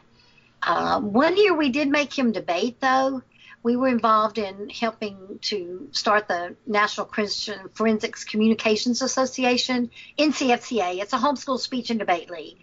uh, 0.63 1.01
one 1.01 1.37
year 1.37 1.57
we 1.57 1.71
did 1.71 1.89
make 1.89 2.17
him 2.17 2.33
debate, 2.33 2.81
though 2.81 3.23
we 3.65 3.77
were 3.77 3.89
involved 3.89 4.37
in 4.37 4.69
helping 4.69 5.39
to 5.41 5.89
start 5.91 6.29
the 6.29 6.55
National 6.67 7.07
Christian 7.07 7.71
Forensics 7.73 8.23
Communications 8.23 9.01
Association, 9.01 9.91
NCFCA. 10.19 11.01
It's 11.01 11.15
a 11.15 11.19
homeschool 11.19 11.59
speech 11.59 11.89
and 11.89 11.99
debate 11.99 12.31
league. 12.31 12.63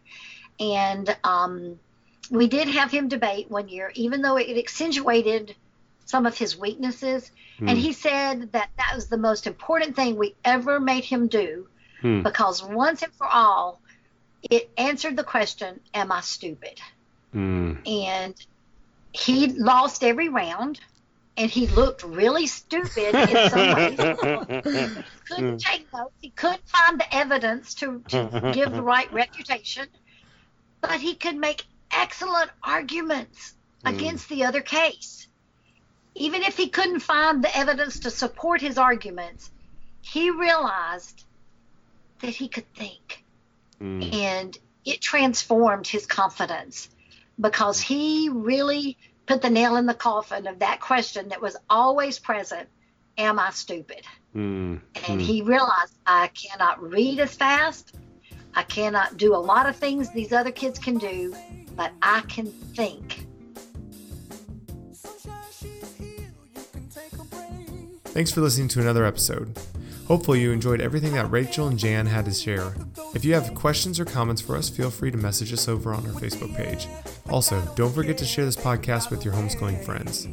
And 0.59 1.17
um, 1.23 1.79
we 2.29 2.47
did 2.47 2.67
have 2.67 2.91
him 2.91 3.07
debate 3.07 3.49
one 3.49 3.67
year, 3.67 3.91
even 3.95 4.21
though 4.21 4.37
it 4.37 4.55
accentuated 4.55 5.55
some 6.05 6.27
of 6.27 6.37
his 6.37 6.55
weaknesses. 6.55 7.31
And 7.59 7.77
he 7.77 7.93
said 7.93 8.51
that 8.53 8.69
that 8.77 8.91
was 8.95 9.07
the 9.07 9.17
most 9.17 9.47
important 9.47 9.95
thing 9.95 10.17
we 10.17 10.35
ever 10.45 10.79
made 10.79 11.03
him 11.03 11.27
do 11.27 11.67
Hmm. 12.01 12.23
because 12.23 12.63
once 12.63 13.01
and 13.03 13.13
for 13.13 13.27
all, 13.27 13.81
it 14.49 14.69
answered 14.77 15.15
the 15.15 15.23
question, 15.23 15.79
Am 15.93 16.11
I 16.11 16.21
stupid? 16.21 16.79
Mm. 17.33 17.87
and 17.87 18.35
he 19.13 19.47
lost 19.47 20.03
every 20.03 20.27
round 20.27 20.81
and 21.37 21.49
he 21.49 21.67
looked 21.67 22.03
really 22.03 22.45
stupid 22.47 23.15
in 23.15 23.49
some 23.49 23.75
ways. 23.75 23.97
couldn't 25.29 25.59
take 25.61 25.87
notes. 25.93 26.13
He 26.19 26.29
couldn't 26.31 26.67
find 26.67 26.99
the 26.99 27.15
evidence 27.15 27.75
to, 27.75 28.01
to 28.09 28.51
give 28.53 28.73
the 28.73 28.81
right 28.81 29.11
reputation, 29.13 29.87
but 30.81 30.99
he 30.99 31.15
could 31.15 31.37
make 31.37 31.63
excellent 31.91 32.51
arguments 32.63 33.53
Mm. 33.83 33.95
against 33.95 34.29
the 34.29 34.45
other 34.45 34.61
case. 34.61 35.27
Even 36.13 36.43
if 36.43 36.57
he 36.57 36.69
couldn't 36.69 36.99
find 36.99 37.43
the 37.43 37.57
evidence 37.57 38.01
to 38.01 38.11
support 38.11 38.61
his 38.61 38.77
arguments, 38.77 39.49
he 40.01 40.29
realized 40.29 41.25
that 42.21 42.29
he 42.35 42.47
could 42.47 42.71
think 42.75 43.23
Mm. 43.79 44.13
and 44.13 44.57
it 44.85 45.01
transformed 45.01 45.87
his 45.87 46.05
confidence 46.05 46.89
because 47.39 47.79
he 47.81 48.29
really 48.29 48.97
put 49.25 49.41
the 49.41 49.49
nail 49.49 49.75
in 49.77 49.87
the 49.87 49.93
coffin 49.95 50.45
of 50.45 50.59
that 50.59 50.79
question 50.79 51.29
that 51.29 51.41
was 51.41 51.57
always 51.69 52.19
present 52.19 52.69
am 53.17 53.39
i 53.39 53.49
stupid 53.51 54.01
Mm. 54.35 54.81
and 55.07 55.19
Mm. 55.19 55.21
he 55.21 55.41
realized 55.41 55.97
i 56.05 56.27
cannot 56.27 56.81
read 56.81 57.19
as 57.19 57.35
fast 57.35 57.95
i 58.53 58.61
cannot 58.63 59.17
do 59.17 59.35
a 59.35 59.37
lot 59.51 59.67
of 59.67 59.75
things 59.75 60.11
these 60.11 60.31
other 60.31 60.51
kids 60.51 60.77
can 60.77 60.97
do 60.99 61.35
but 61.75 61.91
i 62.01 62.21
can 62.21 62.45
think 62.75 63.25
Thanks 68.13 68.29
for 68.29 68.41
listening 68.41 68.67
to 68.69 68.81
another 68.81 69.05
episode. 69.05 69.57
Hopefully, 70.11 70.41
you 70.41 70.51
enjoyed 70.51 70.81
everything 70.81 71.13
that 71.13 71.31
Rachael 71.31 71.69
and 71.69 71.79
Jan 71.79 72.05
had 72.05 72.25
to 72.25 72.33
share. 72.33 72.75
If 73.15 73.23
you 73.23 73.33
have 73.33 73.55
questions 73.55 73.97
or 73.97 74.03
comments 74.03 74.41
for 74.41 74.57
us, 74.57 74.67
feel 74.67 74.91
free 74.91 75.09
to 75.09 75.15
message 75.15 75.53
us 75.53 75.69
over 75.69 75.93
on 75.93 76.05
our 76.05 76.11
Facebook 76.11 76.53
page. 76.53 76.89
Also, 77.29 77.61
don't 77.77 77.95
forget 77.95 78.17
to 78.17 78.25
share 78.25 78.43
this 78.43 78.57
podcast 78.57 79.09
with 79.09 79.23
your 79.23 79.33
homeschooling 79.33 79.81
friends. 79.85 80.27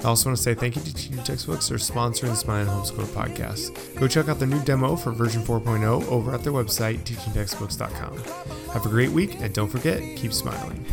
I 0.00 0.08
also 0.08 0.30
want 0.30 0.36
to 0.36 0.42
say 0.42 0.54
thank 0.54 0.74
you 0.74 0.82
to 0.82 0.92
Teaching 0.92 1.22
Textbooks 1.22 1.68
for 1.68 1.76
sponsoring 1.76 2.30
the 2.30 2.34
Smiling 2.34 2.66
Homeschooler 2.66 3.06
podcast. 3.14 4.00
Go 4.00 4.08
check 4.08 4.28
out 4.28 4.40
the 4.40 4.46
new 4.46 4.60
demo 4.64 4.96
for 4.96 5.12
version 5.12 5.42
4.0 5.42 6.08
over 6.08 6.34
at 6.34 6.42
their 6.42 6.52
website, 6.52 6.98
teachingtextbooks.com. 7.04 8.72
Have 8.72 8.84
a 8.84 8.88
great 8.88 9.10
week, 9.10 9.36
and 9.40 9.54
don't 9.54 9.70
forget, 9.70 10.00
keep 10.16 10.32
smiling. 10.32 10.84